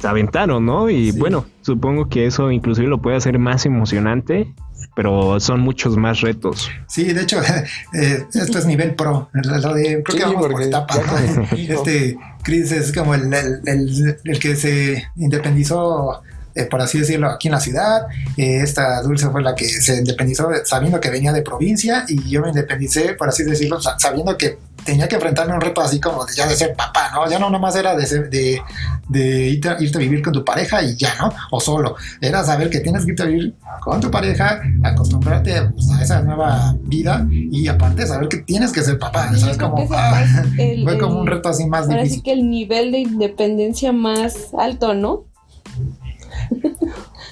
aventaron, 0.06 0.66
¿no? 0.66 0.90
Y 0.90 1.12
Sí. 1.12 1.20
bueno, 1.20 1.46
supongo 1.62 2.08
que 2.10 2.26
eso 2.26 2.52
inclusive 2.52 2.88
lo 2.88 3.02
puede 3.02 3.18
hacer 3.18 3.38
más 3.40 3.66
emocionante, 3.66 4.54
pero 4.96 5.40
son 5.40 5.60
muchos 5.60 5.98
más 5.98 6.22
retos. 6.22 6.70
Sí, 6.88 7.12
de 7.14 7.22
hecho, 7.24 7.40
eh, 7.94 8.26
esto 8.34 8.58
es 8.60 8.66
nivel 8.66 8.96
pro. 8.96 9.30
Lo 9.34 9.74
de, 9.74 10.02
creo 10.04 10.06
Sí, 10.10 10.18
que 10.18 10.24
vamos 10.24 10.48
por 10.48 10.70
ya 10.70 10.80
¿no? 10.80 11.44
Este 11.58 12.18
Chris 12.44 12.72
es 12.72 12.94
como 12.94 13.16
el, 13.16 13.34
el- 13.34 13.62
el- 13.66 14.18
el 14.24 14.40
que 14.40 14.56
se 14.56 15.04
independizó, 15.16 16.22
eh, 16.54 16.66
por 16.66 16.80
así 16.82 17.00
decirlo, 17.00 17.30
aquí 17.30 17.48
en 17.48 17.54
la 17.54 17.60
ciudad. 17.60 18.04
Eh, 18.38 18.62
esta 18.62 19.02
Dulce 19.02 19.30
fue 19.30 19.42
la 19.42 19.56
que 19.56 19.66
se 19.68 19.98
independizó 19.98 20.48
de- 20.50 20.66
sabiendo 20.66 21.00
que 21.02 21.10
venía 21.10 21.34
de 21.34 21.42
provincia 21.42 22.06
y 22.08 22.30
yo 22.30 22.42
me 22.42 22.50
independicé, 22.50 23.14
por 23.16 23.28
así 23.30 23.44
decirlo, 23.44 23.82
sa- 23.82 23.98
sabiendo 24.00 24.38
que 24.38 24.58
tenía 24.86 25.08
que 25.08 25.16
enfrentarme 25.16 25.52
a 25.54 25.56
un 25.56 25.62
reto 25.62 25.82
así 25.82 26.00
como 26.00 26.24
de, 26.26 26.34
ya 26.36 26.48
de 26.48 26.56
ser 26.56 26.74
papá, 26.76 27.10
¿no? 27.14 27.30
Ya 27.30 27.40
no 27.40 27.50
nomás 27.50 27.76
era 27.76 27.96
de, 27.96 28.06
ser- 28.06 28.30
de, 28.30 28.62
de 29.10 29.48
irte, 29.50 29.70
a- 29.70 29.78
irte 29.82 29.98
a 29.98 30.02
vivir 30.02 30.22
con 30.22 30.32
tu 30.32 30.46
pareja 30.46 30.82
y 30.84 30.96
ya, 30.96 31.14
¿no? 31.20 31.32
O 31.52 31.60
solo. 31.60 31.96
Era 32.22 32.44
saber 32.44 32.70
que 32.70 32.80
tienes 32.80 33.04
que 33.04 33.12
irte 33.12 33.24
a 33.24 33.26
vivir 33.26 33.54
con 33.82 34.00
tu 34.00 34.10
pareja, 34.10 34.62
acostumbrarte 34.84 35.62
pues, 35.74 35.90
a 35.92 36.02
esa 36.02 36.22
nueva 36.22 36.76
vida 36.84 37.26
y 37.30 37.68
aparte 37.68 38.06
saber 38.08 38.28
que 38.30 38.38
tienes 38.38 38.72
que 38.72 38.82
ser 38.82 38.98
papá. 39.00 39.30
Sí, 39.30 39.36
Eso 39.38 39.46
yo 39.48 39.52
es 39.52 39.58
creo 39.58 39.72
como, 39.72 39.88
ah, 39.96 40.24
fue 40.56 40.74
el- 40.74 40.84
fue 40.84 40.98
como 41.00 41.20
un 41.20 41.28
reto 41.28 41.50
así 41.50 41.66
más 41.68 41.88
Ahora 41.90 42.04
difícil. 42.04 42.24
que 42.24 42.32
el 42.32 42.50
nivel 42.50 42.92
de 42.92 43.00
independencia 43.00 43.92
más 43.92 44.54
alto, 44.58 44.94
¿no? 44.94 45.26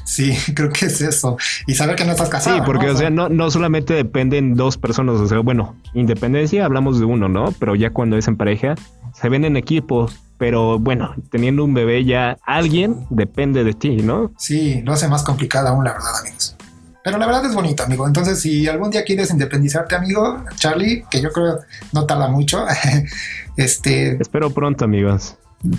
Sí, 0.05 0.35
creo 0.55 0.69
que 0.71 0.87
es 0.87 1.01
eso. 1.01 1.37
Y 1.67 1.75
saber 1.75 1.95
que 1.95 2.05
no 2.05 2.11
estás 2.11 2.27
Sí, 2.27 2.31
casado. 2.31 2.63
porque, 2.65 2.87
¿no? 2.87 2.93
o 2.93 2.95
sea, 2.95 3.09
no, 3.09 3.29
no 3.29 3.49
solamente 3.51 3.93
dependen 3.93 4.55
dos 4.55 4.77
personas, 4.77 5.15
o 5.15 5.27
sea, 5.27 5.39
bueno, 5.39 5.75
independencia 5.93 6.65
hablamos 6.65 6.99
de 6.99 7.05
uno, 7.05 7.29
¿no? 7.29 7.53
Pero 7.59 7.75
ya 7.75 7.91
cuando 7.91 8.17
es 8.17 8.27
en 8.27 8.37
pareja, 8.37 8.75
se 9.13 9.29
ven 9.29 9.45
en 9.45 9.55
equipos, 9.57 10.19
pero 10.37 10.79
bueno, 10.79 11.13
teniendo 11.31 11.63
un 11.63 11.73
bebé 11.73 12.03
ya 12.03 12.37
alguien 12.45 13.05
depende 13.09 13.63
de 13.63 13.73
ti, 13.73 13.97
¿no? 13.97 14.31
Sí, 14.37 14.81
lo 14.83 14.93
hace 14.93 15.07
más 15.07 15.23
complicado 15.23 15.69
aún, 15.69 15.83
la 15.85 15.93
verdad, 15.93 16.17
amigos. 16.21 16.55
Pero 17.03 17.17
la 17.17 17.25
verdad 17.25 17.45
es 17.45 17.53
bonito, 17.53 17.83
amigo. 17.83 18.07
Entonces, 18.07 18.39
si 18.39 18.65
algún 18.67 18.89
día 18.89 19.03
quieres 19.03 19.29
independizarte, 19.29 19.93
amigo, 19.95 20.43
Charlie, 20.55 21.03
que 21.11 21.21
yo 21.21 21.31
creo 21.31 21.59
no 21.91 22.05
tarda 22.05 22.29
mucho, 22.29 22.65
este, 23.57 24.15
Espero 24.21 24.49
pronto, 24.51 24.85
amigos. 24.85 25.37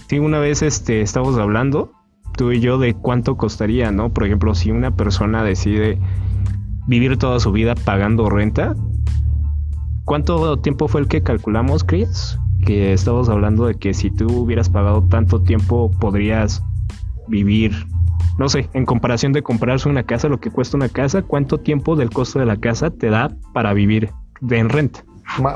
Sí, 0.09 0.19
una 0.19 0.39
vez 0.39 0.63
este, 0.63 1.01
estábamos 1.03 1.39
hablando, 1.39 1.93
tú 2.37 2.53
y 2.53 2.61
yo, 2.61 2.79
de 2.79 2.95
cuánto 2.95 3.37
costaría, 3.37 3.91
¿no? 3.91 4.13
Por 4.13 4.25
ejemplo, 4.25 4.55
si 4.55 4.71
una 4.71 4.95
persona 4.95 5.43
decide 5.43 5.99
vivir 6.87 7.17
toda 7.19 7.41
su 7.41 7.53
vida 7.53 7.75
pagando 7.75 8.29
renta, 8.29 8.75
¿cuánto 10.05 10.59
tiempo 10.59 10.89
fue 10.89 11.01
el 11.01 11.09
que 11.09 11.23
calculamos, 11.23 11.85
Chris? 11.85 12.39
Que 12.65 12.93
estábamos 12.93 13.29
hablando 13.29 13.67
de 13.67 13.75
que 13.75 13.95
si 13.95 14.11
tú 14.11 14.27
hubieras 14.27 14.69
pagado 14.69 15.03
tanto 15.09 15.43
tiempo, 15.43 15.91
podrías 16.01 16.63
vivir, 17.29 17.73
no 18.39 18.49
sé, 18.49 18.69
en 18.75 18.85
comparación 18.85 19.33
de 19.33 19.43
comprarse 19.43 19.89
una 19.89 20.03
casa, 20.03 20.29
lo 20.29 20.41
que 20.41 20.51
cuesta 20.51 20.77
una 20.77 20.89
casa, 20.89 21.23
¿cuánto 21.23 21.59
tiempo 21.59 21.97
del 21.97 22.11
costo 22.11 22.39
de 22.39 22.47
la 22.47 22.57
casa 22.57 22.91
te 22.91 23.11
da 23.11 23.31
para 23.53 23.73
vivir 23.73 24.11
de 24.41 24.59
en 24.59 24.69
renta? 24.69 25.05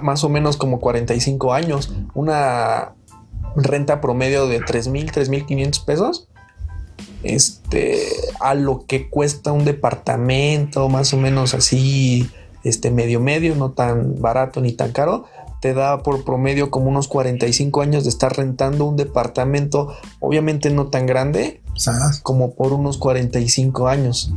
Más 0.03 0.25
o 0.25 0.29
menos 0.29 0.57
como 0.57 0.81
45 0.81 1.53
años. 1.53 1.95
Una 2.14 2.95
renta 3.55 4.01
promedio 4.01 4.47
de 4.47 4.61
3.000, 4.61 5.12
3.500 5.12 5.85
pesos. 5.85 6.29
Este, 7.23 8.07
a 8.41 8.55
lo 8.55 8.87
que 8.87 9.09
cuesta 9.09 9.53
un 9.53 9.65
departamento, 9.65 10.89
más 10.89 11.13
o 11.13 11.17
menos 11.17 11.55
así, 11.55 12.31
este 12.65 12.91
medio 12.91 13.21
medio, 13.21 13.55
no 13.55 13.71
tan 13.71 14.21
barato 14.21 14.61
ni 14.61 14.73
tan 14.73 14.93
caro, 14.93 15.25
te 15.61 15.75
da 15.75 16.03
por 16.03 16.25
promedio 16.25 16.71
como 16.71 16.89
unos 16.89 17.09
45 17.09 17.81
años 17.81 18.05
de 18.05 18.11
estar 18.11 18.37
rentando 18.37 18.85
un 18.85 18.97
departamento, 18.97 19.97
obviamente 20.21 20.71
no 20.71 20.87
tan 20.87 21.07
grande, 21.07 21.61
como 22.23 22.55
por 22.55 22.73
unos 22.73 22.99
45 22.99 23.89
años. 23.89 24.33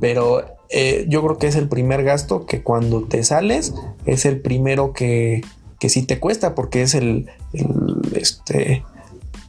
Pero 0.00 0.44
eh, 0.70 1.06
yo 1.08 1.22
creo 1.22 1.38
que 1.38 1.46
es 1.46 1.56
el 1.56 1.68
primer 1.68 2.04
gasto 2.04 2.46
que 2.46 2.62
cuando 2.62 3.04
te 3.04 3.22
sales 3.24 3.74
es 4.06 4.24
el 4.24 4.40
primero 4.40 4.92
que, 4.92 5.42
que 5.78 5.88
sí 5.88 6.02
te 6.02 6.18
cuesta 6.20 6.54
porque 6.54 6.82
es 6.82 6.94
el, 6.94 7.30
el, 7.52 8.00
este, 8.14 8.84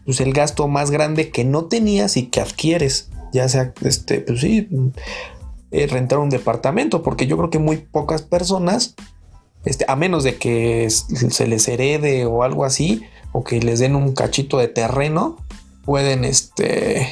pues 0.05 0.21
el 0.21 0.33
gasto 0.33 0.67
más 0.67 0.91
grande 0.91 1.31
que 1.31 1.43
no 1.43 1.65
tenías 1.65 2.15
y 2.15 2.27
que 2.27 2.41
adquieres. 2.41 3.09
Ya 3.33 3.49
sea, 3.49 3.73
este, 3.81 4.21
pues 4.21 4.39
sí, 4.39 4.69
eh, 5.71 5.87
rentar 5.87 6.19
un 6.19 6.29
departamento, 6.29 7.03
porque 7.03 7.27
yo 7.27 7.37
creo 7.37 7.49
que 7.49 7.59
muy 7.59 7.77
pocas 7.77 8.21
personas, 8.21 8.95
este, 9.65 9.85
a 9.87 9.95
menos 9.95 10.23
de 10.23 10.37
que 10.37 10.89
se 10.89 11.47
les 11.47 11.67
herede 11.67 12.25
o 12.25 12.43
algo 12.43 12.63
así, 12.63 13.03
o 13.31 13.43
que 13.43 13.59
les 13.59 13.79
den 13.79 13.95
un 13.95 14.13
cachito 14.13 14.57
de 14.57 14.67
terreno, 14.67 15.37
pueden, 15.83 16.23
este, 16.23 17.09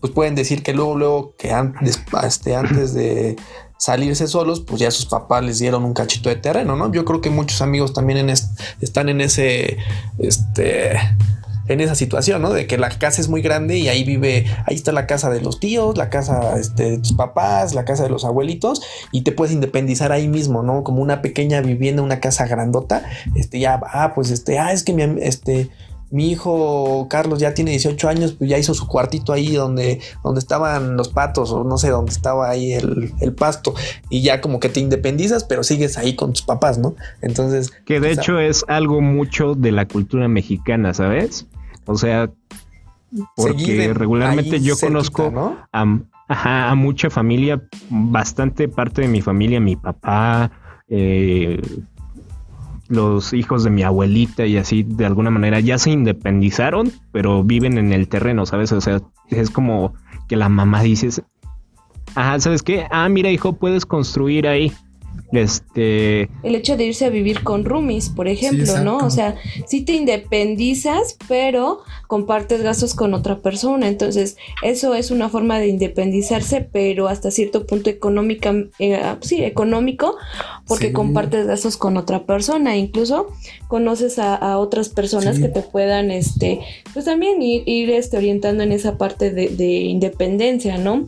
pues 0.00 0.12
pueden 0.12 0.34
decir 0.34 0.62
que 0.62 0.72
luego, 0.72 0.94
luego 0.94 1.34
que 1.36 1.52
antes, 1.52 2.00
este, 2.22 2.54
antes 2.54 2.94
de 2.94 3.36
salirse 3.80 4.28
solos, 4.28 4.60
pues 4.60 4.78
ya 4.78 4.90
sus 4.90 5.06
papás 5.06 5.42
les 5.42 5.58
dieron 5.58 5.84
un 5.84 5.94
cachito 5.94 6.28
de 6.28 6.36
terreno, 6.36 6.76
¿no? 6.76 6.92
Yo 6.92 7.06
creo 7.06 7.22
que 7.22 7.30
muchos 7.30 7.62
amigos 7.62 7.94
también 7.94 8.28
están 8.28 9.08
en 9.08 9.22
ese, 9.22 9.78
este, 10.18 10.98
en 11.66 11.80
esa 11.80 11.94
situación, 11.94 12.42
¿no? 12.42 12.52
De 12.52 12.66
que 12.66 12.76
la 12.76 12.90
casa 12.90 13.22
es 13.22 13.30
muy 13.30 13.40
grande 13.40 13.78
y 13.78 13.88
ahí 13.88 14.04
vive, 14.04 14.44
ahí 14.66 14.74
está 14.74 14.92
la 14.92 15.06
casa 15.06 15.30
de 15.30 15.40
los 15.40 15.60
tíos, 15.60 15.96
la 15.96 16.10
casa 16.10 16.58
este, 16.58 16.90
de 16.90 16.98
tus 16.98 17.14
papás, 17.14 17.74
la 17.74 17.86
casa 17.86 18.02
de 18.02 18.10
los 18.10 18.26
abuelitos 18.26 18.82
y 19.12 19.22
te 19.22 19.32
puedes 19.32 19.54
independizar 19.54 20.12
ahí 20.12 20.28
mismo, 20.28 20.62
¿no? 20.62 20.84
Como 20.84 21.00
una 21.00 21.22
pequeña 21.22 21.62
vivienda, 21.62 22.02
una 22.02 22.20
casa 22.20 22.46
grandota, 22.46 23.02
este, 23.34 23.60
ya, 23.60 23.80
ah, 23.82 24.12
pues 24.14 24.30
este, 24.30 24.58
ah, 24.58 24.74
es 24.74 24.84
que 24.84 24.92
mi, 24.92 25.04
este, 25.22 25.70
mi 26.10 26.30
hijo 26.30 27.06
Carlos 27.08 27.38
ya 27.38 27.54
tiene 27.54 27.70
18 27.70 28.08
años, 28.08 28.32
pues 28.32 28.50
ya 28.50 28.58
hizo 28.58 28.74
su 28.74 28.86
cuartito 28.86 29.32
ahí 29.32 29.54
donde, 29.54 30.00
donde 30.24 30.40
estaban 30.40 30.96
los 30.96 31.08
patos 31.08 31.52
o 31.52 31.64
no 31.64 31.78
sé, 31.78 31.90
donde 31.90 32.12
estaba 32.12 32.50
ahí 32.50 32.72
el, 32.72 33.12
el 33.20 33.32
pasto 33.32 33.74
y 34.08 34.22
ya 34.22 34.40
como 34.40 34.60
que 34.60 34.68
te 34.68 34.80
independizas, 34.80 35.44
pero 35.44 35.62
sigues 35.62 35.96
ahí 35.98 36.16
con 36.16 36.32
tus 36.32 36.42
papás, 36.42 36.78
¿no? 36.78 36.96
Entonces... 37.22 37.72
Que 37.84 38.00
de 38.00 38.14
sea, 38.14 38.22
hecho 38.22 38.38
es 38.40 38.64
algo 38.68 39.00
mucho 39.00 39.54
de 39.54 39.72
la 39.72 39.86
cultura 39.86 40.28
mexicana, 40.28 40.94
¿sabes? 40.94 41.46
O 41.86 41.96
sea, 41.96 42.30
porque 43.36 43.92
regularmente 43.94 44.60
yo 44.60 44.76
cerquita, 44.76 44.86
conozco 44.86 45.30
¿no? 45.30 45.56
a, 45.72 45.98
ajá, 46.28 46.70
a 46.70 46.74
mucha 46.74 47.10
familia, 47.10 47.62
bastante 47.88 48.68
parte 48.68 49.02
de 49.02 49.08
mi 49.08 49.20
familia, 49.20 49.60
mi 49.60 49.76
papá, 49.76 50.50
eh, 50.88 51.60
los 52.90 53.32
hijos 53.32 53.62
de 53.62 53.70
mi 53.70 53.84
abuelita 53.84 54.44
y 54.44 54.56
así, 54.56 54.82
de 54.82 55.06
alguna 55.06 55.30
manera, 55.30 55.60
ya 55.60 55.78
se 55.78 55.90
independizaron, 55.90 56.92
pero 57.12 57.44
viven 57.44 57.78
en 57.78 57.92
el 57.92 58.08
terreno, 58.08 58.44
¿sabes? 58.46 58.72
O 58.72 58.80
sea, 58.80 59.00
es 59.30 59.48
como 59.50 59.94
que 60.28 60.34
la 60.36 60.48
mamá 60.48 60.82
dice, 60.82 61.08
ajá, 62.16 62.40
¿sabes 62.40 62.62
qué? 62.62 62.86
Ah, 62.90 63.08
mira, 63.08 63.30
hijo, 63.30 63.54
puedes 63.54 63.86
construir 63.86 64.48
ahí. 64.48 64.72
Este, 65.32 66.22
El 66.42 66.54
hecho 66.56 66.76
de 66.76 66.84
irse 66.86 67.04
a 67.04 67.08
vivir 67.10 67.42
con 67.44 67.64
roomies, 67.64 68.08
por 68.08 68.26
ejemplo, 68.28 68.80
¿no? 68.82 68.98
O 68.98 69.10
sea, 69.10 69.36
sí 69.66 69.82
te 69.82 69.92
independizas, 69.92 71.16
pero 71.28 71.80
compartes 72.08 72.62
gastos 72.62 72.94
con 72.94 73.14
otra 73.14 73.38
persona. 73.38 73.86
Entonces, 73.88 74.36
eso 74.62 74.94
es 74.94 75.10
una 75.10 75.28
forma 75.28 75.58
de 75.60 75.68
independizarse, 75.68 76.62
pero 76.72 77.06
hasta 77.08 77.30
cierto 77.30 77.66
punto 77.66 77.90
económica, 77.90 78.54
eh, 78.78 79.00
sí, 79.20 79.44
económico, 79.44 80.16
porque 80.66 80.88
Sí. 80.88 80.92
compartes 80.92 81.46
gastos 81.46 81.76
con 81.76 81.96
otra 81.96 82.24
persona. 82.24 82.76
Incluso 82.76 83.28
conoces 83.68 84.18
a, 84.18 84.34
a 84.34 84.58
otras 84.58 84.88
personas 84.88 85.36
Sí. 85.36 85.42
que 85.42 85.48
te 85.48 85.62
puedan, 85.62 86.10
este, 86.10 86.60
pues 86.92 87.04
también 87.04 87.40
ir, 87.40 87.62
ir 87.66 87.90
este, 87.90 88.16
orientando 88.16 88.64
en 88.64 88.72
esa 88.72 88.98
parte 88.98 89.30
de, 89.30 89.48
de 89.50 89.66
independencia, 89.82 90.76
¿no? 90.78 91.06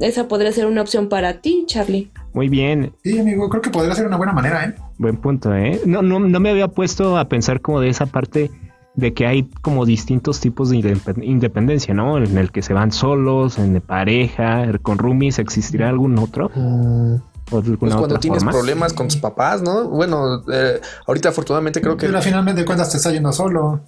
Esa 0.00 0.28
podría 0.28 0.52
ser 0.52 0.66
una 0.66 0.82
opción 0.82 1.08
para 1.08 1.40
ti, 1.40 1.64
Charlie. 1.66 2.08
Muy 2.34 2.48
bien, 2.48 2.92
Sí, 3.02 3.18
amigo, 3.18 3.48
creo 3.48 3.62
que 3.62 3.70
podría 3.70 3.94
ser 3.94 4.06
una 4.06 4.16
buena 4.16 4.32
manera, 4.32 4.64
¿eh? 4.64 4.74
Buen 4.98 5.16
punto, 5.16 5.54
¿eh? 5.54 5.80
No, 5.86 6.02
no, 6.02 6.18
no 6.20 6.40
me 6.40 6.50
había 6.50 6.68
puesto 6.68 7.16
a 7.16 7.28
pensar 7.28 7.60
como 7.60 7.80
de 7.80 7.88
esa 7.88 8.06
parte 8.06 8.50
de 8.94 9.12
que 9.14 9.26
hay 9.26 9.44
como 9.62 9.86
distintos 9.86 10.38
tipos 10.40 10.70
de 10.70 10.76
indep- 10.78 11.22
independencia, 11.24 11.94
¿no? 11.94 12.18
En 12.18 12.36
el 12.38 12.52
que 12.52 12.62
se 12.62 12.74
van 12.74 12.92
solos, 12.92 13.58
en 13.58 13.72
de 13.72 13.80
pareja, 13.80 14.66
con 14.82 14.98
roomies, 14.98 15.38
¿existirá 15.38 15.88
algún 15.88 16.18
otro? 16.18 16.50
¿O 16.54 17.58
alguna 17.58 17.76
Pues 17.78 17.94
cuando 17.94 18.04
otra 18.06 18.18
tienes 18.20 18.38
forma? 18.38 18.52
problemas 18.52 18.92
con 18.92 19.08
tus 19.08 19.16
papás, 19.18 19.62
¿no? 19.62 19.88
Bueno, 19.88 20.42
eh, 20.52 20.80
ahorita 21.06 21.30
afortunadamente 21.30 21.80
creo 21.80 21.96
que... 21.96 22.06
Pero 22.06 22.22
finalmente 22.22 22.60
de 22.60 22.64
cuentas 22.66 22.90
te 22.90 22.96
está 22.98 23.10
yendo 23.10 23.32
solo. 23.32 23.80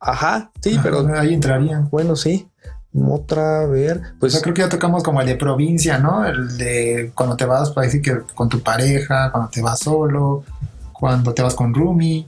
Ajá, 0.00 0.50
sí, 0.60 0.78
pero 0.82 1.06
Ahí 1.16 1.34
entraría. 1.34 1.86
bueno, 1.90 2.16
sí. 2.16 2.48
Otra, 2.94 3.62
a 3.62 3.66
ver, 3.66 4.00
Pues 4.20 4.32
pues 4.34 4.42
creo 4.42 4.54
que 4.54 4.60
ya 4.62 4.68
tocamos 4.68 5.02
como 5.02 5.20
el 5.22 5.26
de 5.26 5.36
provincia, 5.36 5.98
¿no? 5.98 6.26
El 6.26 6.58
de 6.58 7.10
cuando 7.14 7.36
te 7.36 7.46
vas, 7.46 7.70
para 7.70 7.86
decir 7.86 8.02
que 8.02 8.18
con 8.34 8.48
tu 8.50 8.60
pareja, 8.60 9.30
cuando 9.32 9.48
te 9.50 9.62
vas 9.62 9.78
solo, 9.80 10.44
cuando 10.92 11.32
te 11.32 11.40
vas 11.42 11.54
con 11.54 11.72
roomie. 11.72 12.26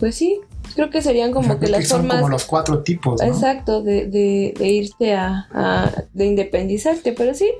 Pues 0.00 0.14
sí, 0.14 0.40
creo 0.74 0.88
que 0.88 1.02
serían 1.02 1.30
O 1.36 1.42
sea, 1.42 1.48
como 1.50 1.60
que 1.60 1.68
las 1.68 1.86
son 1.86 1.98
formas 2.00 2.16
como 2.16 2.28
los 2.30 2.44
cuatro 2.46 2.78
tipos, 2.82 3.20
¿no? 3.20 3.26
Exacto, 3.28 3.82
de, 3.82 4.06
de, 4.06 4.54
de 4.58 4.68
irte 4.68 5.12
a, 5.12 5.48
a- 5.52 5.92
de 6.14 6.24
independizarte, 6.24 7.12
pero 7.12 7.34
sí, 7.34 7.50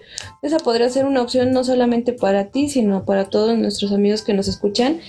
esa 0.40 0.56
podría 0.58 0.88
ser 0.88 1.04
una 1.04 1.20
opción 1.20 1.52
no 1.52 1.62
solamente 1.62 2.14
para 2.14 2.46
ti, 2.46 2.70
sino 2.70 3.04
para 3.04 3.26
todos 3.26 3.56
nuestros 3.58 3.92
amigos 3.92 4.22
que 4.22 4.32
nos 4.32 4.48
escuchan. 4.48 5.00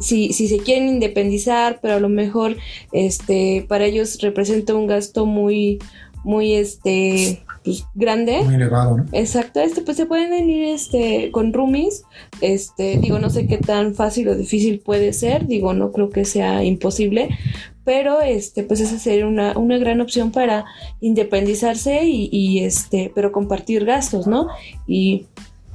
Si, 0.00 0.32
si 0.32 0.48
se 0.48 0.58
quieren 0.58 0.88
independizar, 0.88 1.78
pero 1.80 1.94
a 1.94 2.00
lo 2.00 2.08
mejor 2.08 2.56
este 2.90 3.64
para 3.68 3.84
ellos 3.84 4.18
representa 4.20 4.74
un 4.74 4.88
gasto 4.88 5.24
muy, 5.24 5.78
muy 6.24 6.54
este 6.54 7.44
pues, 7.62 7.86
grande. 7.94 8.42
Muy 8.42 8.54
elevado, 8.56 8.98
¿no? 8.98 9.06
Exacto, 9.12 9.60
este 9.60 9.82
pues 9.82 9.96
se 9.96 10.06
pueden 10.06 10.48
ir 10.50 10.64
este 10.64 11.30
con 11.30 11.52
roomies. 11.52 12.04
Este, 12.40 12.98
digo, 12.98 13.18
no 13.18 13.30
sé 13.30 13.46
qué 13.46 13.58
tan 13.58 13.94
fácil 13.94 14.28
o 14.28 14.34
difícil 14.34 14.80
puede 14.80 15.12
ser, 15.12 15.46
digo, 15.46 15.72
no 15.74 15.92
creo 15.92 16.10
que 16.10 16.24
sea 16.24 16.64
imposible, 16.64 17.28
pero 17.84 18.20
este 18.20 18.64
pues 18.64 18.80
esa 18.80 18.98
sería 18.98 19.26
una, 19.26 19.56
una 19.56 19.78
gran 19.78 20.00
opción 20.00 20.32
para 20.32 20.64
independizarse 21.00 22.04
y, 22.04 22.28
y, 22.32 22.64
este, 22.64 23.12
pero 23.14 23.32
compartir 23.32 23.84
gastos, 23.84 24.26
¿no? 24.26 24.48
Y 24.86 25.26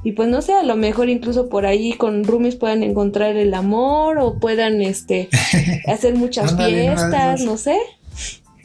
y 0.02 0.12
pues 0.12 0.28
no 0.28 0.40
sé, 0.40 0.54
a 0.54 0.62
lo 0.62 0.76
mejor 0.76 1.10
incluso 1.10 1.48
por 1.48 1.66
ahí 1.66 1.92
con 1.92 2.24
roomies 2.24 2.56
puedan 2.56 2.82
encontrar 2.82 3.36
el 3.36 3.52
amor 3.52 4.18
o 4.18 4.38
puedan 4.38 4.80
este 4.80 5.28
hacer 5.86 6.14
muchas 6.14 6.52
Ándale, 6.52 6.84
fiestas, 6.84 7.42
no 7.42 7.56
sé. 7.56 7.76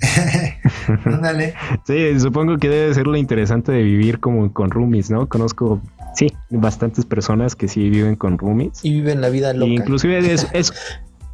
Ándale. 1.05 1.53
Sí, 1.85 2.19
supongo 2.19 2.57
que 2.57 2.69
debe 2.69 2.93
ser 2.93 3.07
lo 3.07 3.15
interesante 3.15 3.71
de 3.71 3.83
vivir 3.83 4.19
como 4.19 4.51
con 4.53 4.69
roomies, 4.71 5.09
¿no? 5.11 5.27
Conozco, 5.27 5.81
sí, 6.15 6.27
bastantes 6.49 7.05
personas 7.05 7.55
que 7.55 7.67
sí 7.67 7.89
viven 7.89 8.15
con 8.15 8.37
roomies. 8.37 8.83
y 8.83 8.93
viven 8.93 9.21
la 9.21 9.29
vida 9.29 9.53
loca. 9.53 9.65
Y 9.71 9.75
inclusive 9.75 10.17
es, 10.33 10.47
es- 10.53 10.73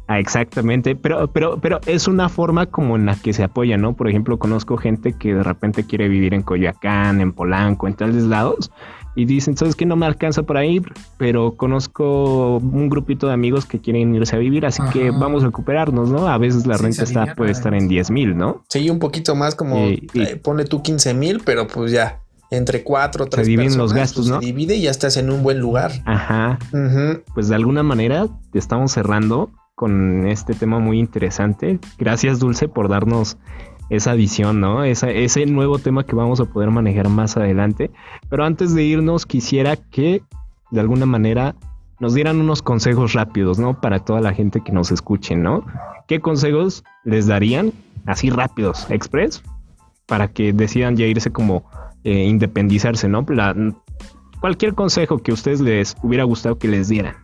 ah, 0.08 0.18
exactamente, 0.18 0.94
pero, 0.96 1.28
pero, 1.32 1.58
pero 1.60 1.80
es 1.86 2.08
una 2.08 2.28
forma 2.28 2.66
como 2.66 2.96
en 2.96 3.06
la 3.06 3.16
que 3.16 3.32
se 3.32 3.44
apoya, 3.44 3.76
¿no? 3.76 3.94
Por 3.94 4.08
ejemplo, 4.08 4.38
conozco 4.38 4.76
gente 4.76 5.12
que 5.14 5.34
de 5.34 5.42
repente 5.42 5.84
quiere 5.84 6.08
vivir 6.08 6.34
en 6.34 6.42
Coyoacán, 6.42 7.20
en 7.20 7.32
Polanco, 7.32 7.86
en 7.86 7.94
tales 7.94 8.24
lados, 8.24 8.70
y 9.14 9.24
dicen, 9.26 9.56
¿sabes 9.56 9.76
que 9.76 9.84
No 9.86 9.96
me 9.96 10.06
alcanza 10.06 10.42
para 10.44 10.64
ir, 10.64 10.82
pero 11.18 11.52
conozco 11.56 12.56
un 12.58 12.88
grupito 12.88 13.26
de 13.26 13.34
amigos 13.34 13.66
que 13.66 13.78
quieren 13.80 14.14
irse 14.14 14.34
a 14.36 14.38
vivir, 14.38 14.64
así 14.64 14.82
que 14.92 15.10
vamos 15.10 15.42
a 15.42 15.46
recuperarnos, 15.46 16.10
¿no? 16.10 16.28
A 16.28 16.38
veces 16.38 16.66
la 16.66 16.76
Sí, 16.78 16.82
renta 16.84 17.06
se 17.06 17.12
está, 17.12 17.34
puede 17.34 17.50
estar 17.52 17.72
en 17.74 17.80
además. 17.80 17.90
10 17.90 18.10
mil, 18.10 18.36
¿no? 18.36 18.62
Sí, 18.68 18.88
un 18.88 18.98
poquito 18.98 19.34
más 19.34 19.54
como 19.54 19.88
Y- 19.88 20.08
y- 20.14 20.22
eh, 20.22 20.36
pone 20.36 20.64
tú 20.64 20.82
15 20.82 21.12
mil, 21.14 21.40
pero 21.44 21.66
pues 21.66 21.92
ya 21.92 22.20
entre 22.50 22.82
cuatro 22.82 23.24
o 23.24 23.28
tres 23.28 23.46
dividen 23.46 23.76
los 23.78 23.92
gastos, 23.92 24.26
pues, 24.26 24.30
¿no? 24.30 24.40
Se 24.40 24.46
divide 24.46 24.76
y 24.76 24.82
ya 24.82 24.90
estás 24.90 25.16
en 25.16 25.30
un 25.30 25.42
buen 25.42 25.58
lugar. 25.58 25.90
Ajá, 26.04 26.58
pues 27.34 27.48
de 27.48 27.54
alguna 27.54 27.82
manera 27.82 28.28
estamos 28.54 28.92
cerrando 28.92 29.50
con 29.74 30.26
este 30.28 30.54
tema 30.54 30.78
muy 30.78 30.98
interesante. 30.98 31.78
Gracias 31.98 32.38
Dulce 32.40 32.68
por 32.68 32.88
darnos 32.88 33.36
esa 33.96 34.14
visión, 34.14 34.60
¿no? 34.60 34.84
Esa- 34.84 35.10
ese 35.10 35.44
nuevo 35.46 35.78
tema 35.78 36.04
que 36.04 36.16
vamos 36.16 36.40
a 36.40 36.46
poder 36.46 36.70
manejar 36.70 37.08
más 37.08 37.36
adelante. 37.36 37.90
Pero 38.30 38.44
antes 38.44 38.74
de 38.74 38.82
irnos 38.82 39.26
quisiera 39.26 39.76
que 39.76 40.22
de 40.70 40.80
alguna 40.80 41.04
manera 41.06 41.54
nos 42.00 42.14
dieran 42.14 42.40
unos 42.40 42.62
consejos 42.62 43.12
rápidos, 43.12 43.58
¿no? 43.58 43.80
Para 43.80 43.98
toda 44.00 44.20
la 44.20 44.32
gente 44.32 44.62
que 44.64 44.72
nos 44.72 44.90
escuche, 44.90 45.36
¿no? 45.36 45.64
¿Qué 46.08 46.20
consejos 46.20 46.82
les 47.04 47.26
darían 47.26 47.72
así 48.06 48.30
rápidos, 48.30 48.86
express, 48.90 49.42
para 50.06 50.28
que 50.28 50.52
decidan 50.52 50.96
ya 50.96 51.06
irse 51.06 51.30
como 51.30 51.64
eh, 52.04 52.24
independizarse, 52.24 53.08
¿no? 53.08 53.24
Cualquier 54.40 54.74
consejo 54.74 55.18
que 55.18 55.30
a 55.30 55.34
ustedes 55.34 55.60
les 55.60 55.96
hubiera 56.02 56.24
gustado 56.24 56.58
que 56.58 56.66
les 56.66 56.88
dieran. 56.88 57.14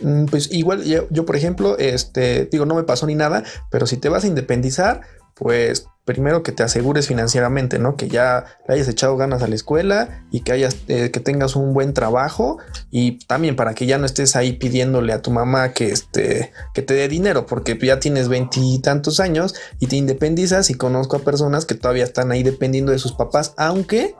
Mm, 0.00 0.26
Pues 0.26 0.52
igual 0.52 0.84
yo, 0.84 1.08
yo, 1.10 1.24
por 1.24 1.34
ejemplo, 1.34 1.76
este, 1.78 2.44
digo, 2.52 2.66
no 2.66 2.76
me 2.76 2.84
pasó 2.84 3.06
ni 3.06 3.16
nada, 3.16 3.42
pero 3.70 3.86
si 3.86 3.96
te 3.96 4.08
vas 4.08 4.22
a 4.22 4.28
independizar, 4.28 5.00
pues 5.34 5.88
primero 6.08 6.42
que 6.42 6.52
te 6.52 6.62
asegures 6.62 7.06
financieramente, 7.06 7.78
¿no? 7.78 7.94
Que 7.94 8.08
ya 8.08 8.46
le 8.66 8.74
hayas 8.74 8.88
echado 8.88 9.18
ganas 9.18 9.42
a 9.42 9.46
la 9.46 9.54
escuela 9.54 10.24
y 10.30 10.40
que 10.40 10.52
hayas, 10.52 10.78
eh, 10.88 11.10
que 11.10 11.20
tengas 11.20 11.54
un 11.54 11.74
buen 11.74 11.92
trabajo 11.92 12.56
y 12.90 13.18
también 13.26 13.56
para 13.56 13.74
que 13.74 13.84
ya 13.84 13.98
no 13.98 14.06
estés 14.06 14.34
ahí 14.34 14.54
pidiéndole 14.54 15.12
a 15.12 15.20
tu 15.20 15.30
mamá 15.30 15.74
que 15.74 15.90
este, 15.90 16.50
que 16.72 16.80
te 16.80 16.94
dé 16.94 17.08
dinero, 17.08 17.44
porque 17.44 17.78
ya 17.82 18.00
tienes 18.00 18.28
veintitantos 18.28 19.20
años 19.20 19.54
y 19.80 19.86
te 19.86 19.96
independizas 19.96 20.70
y 20.70 20.74
conozco 20.76 21.16
a 21.16 21.20
personas 21.20 21.66
que 21.66 21.74
todavía 21.74 22.04
están 22.04 22.32
ahí 22.32 22.42
dependiendo 22.42 22.92
de 22.92 22.98
sus 22.98 23.12
papás, 23.12 23.52
aunque 23.58 24.14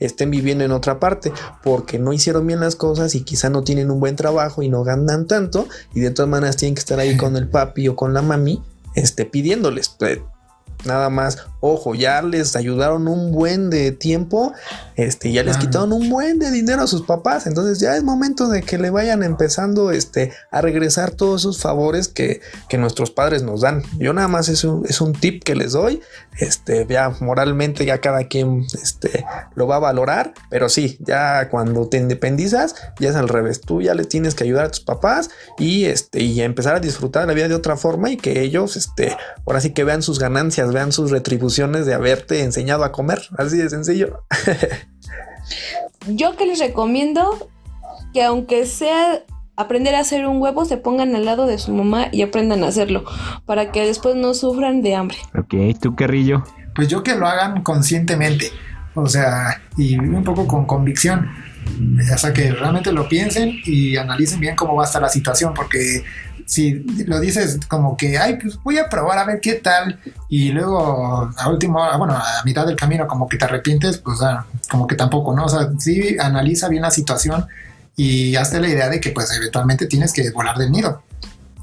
estén 0.00 0.32
viviendo 0.32 0.64
en 0.64 0.72
otra 0.72 0.98
parte 0.98 1.32
porque 1.62 2.00
no 2.00 2.12
hicieron 2.12 2.48
bien 2.48 2.58
las 2.58 2.74
cosas 2.74 3.14
y 3.14 3.22
quizá 3.22 3.48
no 3.48 3.62
tienen 3.62 3.92
un 3.92 4.00
buen 4.00 4.16
trabajo 4.16 4.62
y 4.62 4.68
no 4.68 4.82
ganan 4.82 5.28
tanto 5.28 5.68
y 5.94 6.00
de 6.00 6.10
todas 6.10 6.28
maneras 6.28 6.56
tienen 6.56 6.74
que 6.74 6.80
estar 6.80 6.98
ahí 6.98 7.16
con 7.16 7.36
el 7.36 7.48
papi 7.48 7.86
o 7.86 7.94
con 7.94 8.12
la 8.12 8.22
mami 8.22 8.60
este 8.96 9.24
pidiéndoles 9.24 9.96
Eh, 10.00 10.20
nada 10.84 11.10
más 11.10 11.38
ojo 11.60 11.94
ya 11.94 12.22
les 12.22 12.54
ayudaron 12.56 13.08
un 13.08 13.32
buen 13.32 13.70
de 13.70 13.92
tiempo 13.92 14.52
este 14.98 15.30
ya 15.30 15.44
les 15.44 15.56
quitaron 15.56 15.92
un 15.92 16.10
buen 16.10 16.40
de 16.40 16.50
dinero 16.50 16.82
a 16.82 16.88
sus 16.88 17.02
papás. 17.02 17.46
Entonces 17.46 17.78
ya 17.78 17.96
es 17.96 18.02
momento 18.02 18.48
de 18.48 18.62
que 18.62 18.78
le 18.78 18.90
vayan 18.90 19.22
empezando 19.22 19.92
este 19.92 20.32
a 20.50 20.60
regresar 20.60 21.12
todos 21.12 21.42
esos 21.42 21.60
favores 21.60 22.08
que, 22.08 22.40
que 22.68 22.78
nuestros 22.78 23.12
padres 23.12 23.44
nos 23.44 23.60
dan. 23.60 23.84
Yo 23.98 24.12
nada 24.12 24.26
más 24.26 24.48
es 24.48 24.64
un, 24.64 24.84
es 24.86 25.00
un 25.00 25.12
tip 25.12 25.44
que 25.44 25.54
les 25.54 25.70
doy 25.70 26.00
este 26.38 26.86
ya 26.88 27.12
moralmente 27.20 27.84
ya 27.84 28.00
cada 28.00 28.24
quien 28.24 28.66
este 28.82 29.24
lo 29.54 29.66
va 29.66 29.76
a 29.76 29.80
valorar, 29.80 30.34
pero 30.50 30.68
sí, 30.68 30.98
ya 31.00 31.48
cuando 31.48 31.88
te 31.88 31.98
independizas, 31.98 32.74
ya 32.98 33.10
es 33.10 33.16
al 33.16 33.28
revés. 33.28 33.60
Tú 33.60 33.82
ya 33.82 33.94
le 33.94 34.04
tienes 34.04 34.34
que 34.34 34.44
ayudar 34.44 34.66
a 34.66 34.70
tus 34.70 34.80
papás 34.80 35.30
y 35.58 35.84
este 35.84 36.22
y 36.22 36.40
empezar 36.40 36.74
a 36.74 36.80
disfrutar 36.80 37.26
la 37.26 37.34
vida 37.34 37.48
de 37.48 37.54
otra 37.54 37.76
forma 37.76 38.10
y 38.10 38.16
que 38.16 38.40
ellos, 38.40 38.76
este, 38.76 39.16
ahora 39.46 39.60
sí 39.60 39.72
que 39.72 39.84
vean 39.84 40.02
sus 40.02 40.18
ganancias, 40.18 40.72
vean 40.78 40.92
sus 40.92 41.10
retribuciones 41.10 41.86
de 41.86 41.94
haberte 41.94 42.44
enseñado 42.44 42.84
a 42.84 42.92
comer. 42.92 43.20
Así 43.36 43.58
de 43.58 43.68
sencillo. 43.68 44.22
Yo 46.06 46.36
que 46.36 46.46
les 46.46 46.60
recomiendo 46.60 47.50
que 48.14 48.22
aunque 48.22 48.64
sea 48.64 49.24
aprender 49.56 49.96
a 49.96 50.00
hacer 50.00 50.24
un 50.26 50.40
huevo, 50.40 50.64
se 50.64 50.76
pongan 50.76 51.16
al 51.16 51.24
lado 51.24 51.46
de 51.46 51.58
su 51.58 51.72
mamá 51.72 52.08
y 52.12 52.22
aprendan 52.22 52.62
a 52.62 52.68
hacerlo, 52.68 53.04
para 53.44 53.72
que 53.72 53.84
después 53.84 54.14
no 54.14 54.32
sufran 54.32 54.82
de 54.82 54.94
hambre. 54.94 55.16
Ok, 55.36 55.54
tú 55.80 55.96
Carrillo. 55.96 56.44
Pues 56.76 56.86
yo 56.86 57.02
que 57.02 57.16
lo 57.16 57.26
hagan 57.26 57.64
conscientemente, 57.64 58.52
o 58.94 59.08
sea, 59.08 59.60
y 59.76 59.98
un 59.98 60.22
poco 60.22 60.46
con 60.46 60.64
convicción. 60.64 61.28
O 62.14 62.18
sea, 62.18 62.32
que 62.32 62.52
realmente 62.52 62.92
lo 62.92 63.08
piensen 63.08 63.58
y 63.64 63.96
analicen 63.96 64.38
bien 64.38 64.54
cómo 64.54 64.76
va 64.76 64.84
a 64.84 64.86
estar 64.86 65.02
la 65.02 65.08
situación, 65.08 65.52
porque 65.54 66.04
si 66.48 66.82
lo 67.04 67.20
dices 67.20 67.60
como 67.68 67.96
que, 67.98 68.16
ay, 68.16 68.38
pues 68.40 68.58
voy 68.62 68.78
a 68.78 68.88
probar 68.88 69.18
a 69.18 69.24
ver 69.24 69.40
qué 69.40 69.54
tal, 69.54 70.00
y 70.30 70.50
luego 70.50 71.30
a 71.36 71.48
último, 71.50 71.78
bueno, 71.98 72.14
a 72.14 72.42
mitad 72.46 72.66
del 72.66 72.74
camino 72.74 73.06
como 73.06 73.28
que 73.28 73.36
te 73.36 73.44
arrepientes, 73.44 73.98
pues 73.98 74.22
ah, 74.22 74.46
como 74.70 74.86
que 74.86 74.96
tampoco, 74.96 75.36
¿no? 75.36 75.44
O 75.44 75.48
sea, 75.50 75.68
sí 75.78 76.16
analiza 76.18 76.68
bien 76.68 76.82
la 76.82 76.90
situación 76.90 77.46
y 77.96 78.34
hazte 78.36 78.60
la 78.60 78.68
idea 78.68 78.88
de 78.88 78.98
que 78.98 79.10
pues 79.10 79.30
eventualmente 79.36 79.86
tienes 79.86 80.14
que 80.14 80.30
volar 80.30 80.56
del 80.56 80.72
nido. 80.72 81.02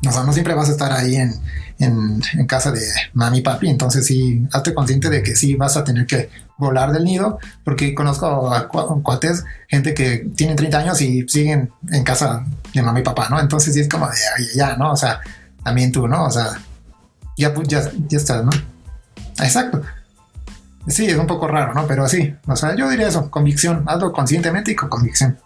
O 0.08 0.12
sea, 0.12 0.24
no 0.24 0.34
siempre 0.34 0.54
vas 0.54 0.70
a 0.70 0.74
estar 0.74 0.92
ahí 0.92 1.16
en, 1.16 1.34
en, 1.80 2.46
casa 2.48 2.72
de 2.72 2.82
mami 3.14 3.40
y 3.40 3.42
papi, 3.42 3.70
entonces 3.70 4.06
sí, 4.06 4.46
hazte 4.52 4.74
consciente 4.74 5.10
de 5.10 5.24
que 5.24 5.36
sí 5.36 5.56
vas 5.56 5.78
a 5.78 5.84
tener 5.84 6.06
que 6.06 6.30
volar 6.58 6.92
del 6.92 7.04
nido, 7.04 7.40
porque 7.64 7.96
conozco 7.96 8.54
a 8.54 8.70
cua- 8.70 9.02
cuates, 9.02 9.44
gente 9.68 9.94
que 9.94 10.28
tienen 10.36 10.56
30 10.56 10.78
años 10.78 11.02
y 11.02 11.28
siguen 11.28 11.72
en 11.92 12.04
casa 12.04 12.46
de 12.74 12.82
mami 12.82 13.00
y 13.00 13.04
papá, 13.04 13.28
¿no? 13.30 13.40
Entonces 13.40 13.74
sí 13.74 13.80
es 13.80 13.90
como 13.90 14.06
de, 14.08 14.16
"Ay, 14.38 14.46
ya, 14.56 14.76
¿no? 14.78 14.92
O 14.92 14.96
sea, 14.98 15.22
también 15.64 15.92
tú, 15.92 16.08
¿no? 16.08 16.26
O 16.26 16.30
sea, 16.32 16.52
ya, 17.38 17.54
pues, 17.54 17.68
ya, 17.68 17.92
ya 18.08 18.18
estás, 18.18 18.44
¿no? 18.46 18.52
Exacto. 19.40 19.82
Sí, 20.88 21.08
es 21.08 21.18
un 21.18 21.26
poco 21.28 21.48
raro, 21.48 21.74
¿no? 21.74 21.88
Pero 21.88 22.08
sí, 22.08 22.36
o 22.46 22.56
sea, 22.56 22.76
yo 22.76 22.88
diría 22.90 23.08
eso, 23.08 23.32
convicción, 23.32 23.84
hazlo 23.88 24.14
conscientemente 24.14 24.72
y 24.72 24.76
con 24.76 24.88
convicción. 24.88 25.40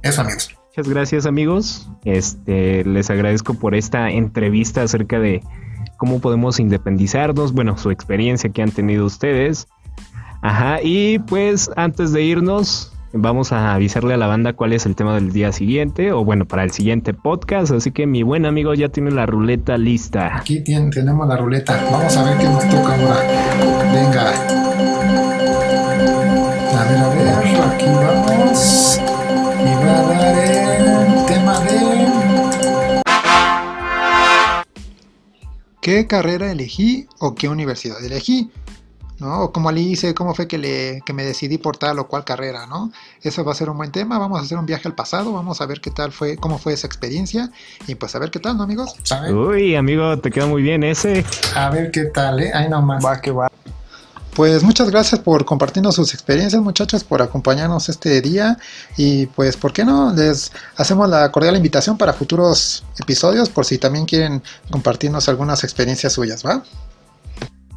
Eso, 0.00 0.20
amigos. 0.20 0.50
Muchas 0.70 0.88
gracias 0.88 1.26
amigos. 1.26 1.88
Este, 2.04 2.84
les 2.84 3.10
agradezco 3.10 3.54
por 3.54 3.74
esta 3.74 4.08
entrevista 4.10 4.82
acerca 4.82 5.18
de 5.18 5.42
cómo 5.96 6.20
podemos 6.20 6.60
independizarnos, 6.60 7.52
bueno, 7.52 7.76
su 7.76 7.90
experiencia 7.90 8.50
que 8.50 8.62
han 8.62 8.70
tenido 8.70 9.04
ustedes. 9.04 9.66
Ajá, 10.42 10.78
y 10.82 11.18
pues 11.18 11.70
antes 11.76 12.12
de 12.12 12.22
irnos, 12.22 12.92
vamos 13.12 13.52
a 13.52 13.74
avisarle 13.74 14.14
a 14.14 14.16
la 14.16 14.28
banda 14.28 14.52
cuál 14.52 14.72
es 14.72 14.86
el 14.86 14.94
tema 14.94 15.14
del 15.16 15.32
día 15.32 15.50
siguiente, 15.52 16.12
o 16.12 16.24
bueno, 16.24 16.46
para 16.46 16.62
el 16.62 16.70
siguiente 16.70 17.12
podcast. 17.14 17.72
Así 17.72 17.90
que 17.90 18.06
mi 18.06 18.22
buen 18.22 18.46
amigo 18.46 18.72
ya 18.72 18.88
tiene 18.88 19.10
la 19.10 19.26
ruleta 19.26 19.76
lista. 19.76 20.36
Aquí 20.38 20.60
tien- 20.62 20.90
tenemos 20.92 21.26
la 21.26 21.36
ruleta. 21.36 21.78
Vamos 21.90 22.16
a 22.16 22.24
ver 22.24 22.38
qué 22.38 22.44
nos 22.44 22.68
toca 22.68 22.94
ahora. 22.94 23.92
Venga. 23.92 24.30
A 26.78 26.84
ver, 26.84 26.98
a 26.98 27.08
ver, 27.08 27.60
aquí 27.74 27.86
vamos. 27.86 29.00
Y 29.60 29.84
va 29.84 29.98
a 29.98 30.02
dar 30.02 30.49
¿Qué 35.90 36.06
carrera 36.06 36.52
elegí 36.52 37.08
o 37.18 37.34
qué 37.34 37.48
universidad 37.48 38.00
elegí? 38.04 38.48
¿no? 39.18 39.40
O 39.40 39.52
como 39.52 39.72
le 39.72 39.80
hice, 39.80 40.14
cómo 40.14 40.36
fue 40.36 40.46
que, 40.46 40.56
le, 40.56 41.02
que 41.04 41.12
me 41.12 41.24
decidí 41.24 41.58
por 41.58 41.78
tal 41.78 41.98
o 41.98 42.06
cual 42.06 42.22
carrera, 42.24 42.68
¿no? 42.68 42.92
Eso 43.22 43.44
va 43.44 43.50
a 43.50 43.54
ser 43.56 43.70
un 43.70 43.76
buen 43.76 43.90
tema, 43.90 44.16
vamos 44.16 44.38
a 44.38 44.44
hacer 44.44 44.56
un 44.56 44.66
viaje 44.66 44.86
al 44.86 44.94
pasado, 44.94 45.32
vamos 45.32 45.60
a 45.60 45.66
ver 45.66 45.80
qué 45.80 45.90
tal 45.90 46.12
fue, 46.12 46.36
cómo 46.36 46.58
fue 46.58 46.74
esa 46.74 46.86
experiencia 46.86 47.50
y 47.88 47.96
pues 47.96 48.14
a 48.14 48.20
ver 48.20 48.30
qué 48.30 48.38
tal, 48.38 48.56
¿no, 48.56 48.62
amigos? 48.62 48.94
Uy, 49.32 49.74
amigo, 49.74 50.16
te 50.20 50.30
queda 50.30 50.46
muy 50.46 50.62
bien 50.62 50.84
ese. 50.84 51.24
a 51.56 51.70
ver 51.70 51.90
qué 51.90 52.04
tal, 52.04 52.38
¿eh? 52.38 52.52
Ahí 52.54 52.68
nomás. 52.68 53.04
Va 53.04 53.20
que 53.20 53.32
va. 53.32 53.50
Pues 54.34 54.62
muchas 54.62 54.90
gracias 54.90 55.20
por 55.20 55.44
compartirnos 55.44 55.96
sus 55.96 56.14
experiencias, 56.14 56.62
muchachos, 56.62 57.02
por 57.04 57.20
acompañarnos 57.20 57.88
este 57.88 58.20
día. 58.20 58.56
Y 58.96 59.26
pues, 59.26 59.56
¿por 59.56 59.72
qué 59.72 59.84
no? 59.84 60.12
Les 60.14 60.52
hacemos 60.76 61.08
la 61.08 61.30
cordial 61.32 61.56
invitación 61.56 61.98
para 61.98 62.12
futuros 62.12 62.84
episodios, 62.98 63.48
por 63.48 63.64
si 63.64 63.78
también 63.78 64.06
quieren 64.06 64.42
compartirnos 64.70 65.28
algunas 65.28 65.64
experiencias 65.64 66.12
suyas, 66.12 66.44
¿va? 66.44 66.62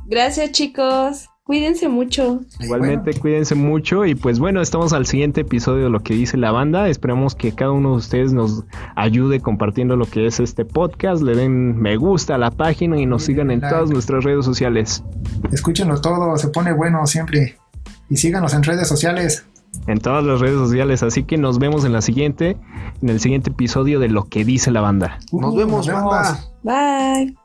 Gracias, 0.05 0.51
chicos. 0.51 1.33
Cuídense 1.45 1.89
mucho. 1.89 2.39
Igualmente, 2.62 3.12
bueno, 3.12 3.21
cuídense 3.21 3.53
mucho. 3.56 4.06
Y 4.06 4.15
pues 4.15 4.39
bueno, 4.39 4.62
estamos 4.62 4.93
al 4.93 5.06
siguiente 5.06 5.41
episodio 5.41 5.84
de 5.86 5.89
lo 5.89 5.99
que 5.99 6.13
dice 6.13 6.38
la 6.38 6.51
banda. 6.51 6.88
Esperamos 6.88 7.36
que 7.36 7.51
cada 7.53 7.71
uno 7.71 7.91
de 7.91 7.95
ustedes 7.97 8.32
nos 8.32 8.63
ayude 8.95 9.41
compartiendo 9.41 9.97
lo 9.97 10.06
que 10.06 10.25
es 10.25 10.39
este 10.39 10.63
podcast. 10.63 11.21
Le 11.21 11.36
den 11.36 11.77
me 11.82 11.97
gusta 11.97 12.36
a 12.36 12.38
la 12.38 12.49
página 12.49 12.97
y 12.97 13.06
nos 13.06 13.23
Sí, 13.23 13.34
sigan 13.34 13.51
en 13.51 13.60
like. 13.60 13.75
todas 13.75 13.89
nuestras 13.89 14.23
redes 14.23 14.45
sociales. 14.45 15.03
escúchenlo 15.51 15.99
todo, 15.99 16.38
se 16.38 16.47
pone 16.47 16.71
bueno 16.71 17.06
siempre. 17.08 17.58
Y 18.10 18.15
síganos 18.15 18.53
en 18.53 18.63
redes 18.63 18.88
sociales. 18.88 19.45
En 19.88 19.99
todas 19.99 20.23
las 20.23 20.39
redes 20.39 20.58
sociales. 20.58 21.03
Así 21.03 21.23
que 21.23 21.38
nos 21.38 21.60
vemos 21.60 21.84
en 21.84 21.91
la 21.91 22.01
siguiente, 22.01 22.56
en 23.01 23.10
el 23.10 23.19
siguiente 23.19 23.49
episodio 23.49 23.99
de 23.99 24.08
lo 24.08 24.29
que 24.29 24.45
dice 24.45 24.71
la 24.71 24.79
banda. 24.79 25.19
Nos 25.34 25.53
Uh, 25.53 25.58
vemos, 25.58 25.88
banda. 25.88 26.39
Bye. 26.63 27.36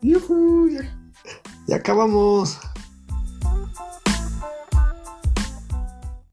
Ya, 0.00 0.18
ya 1.66 1.76
acabamos. 1.76 2.58
Thank 3.58 3.80
you. 3.80 3.87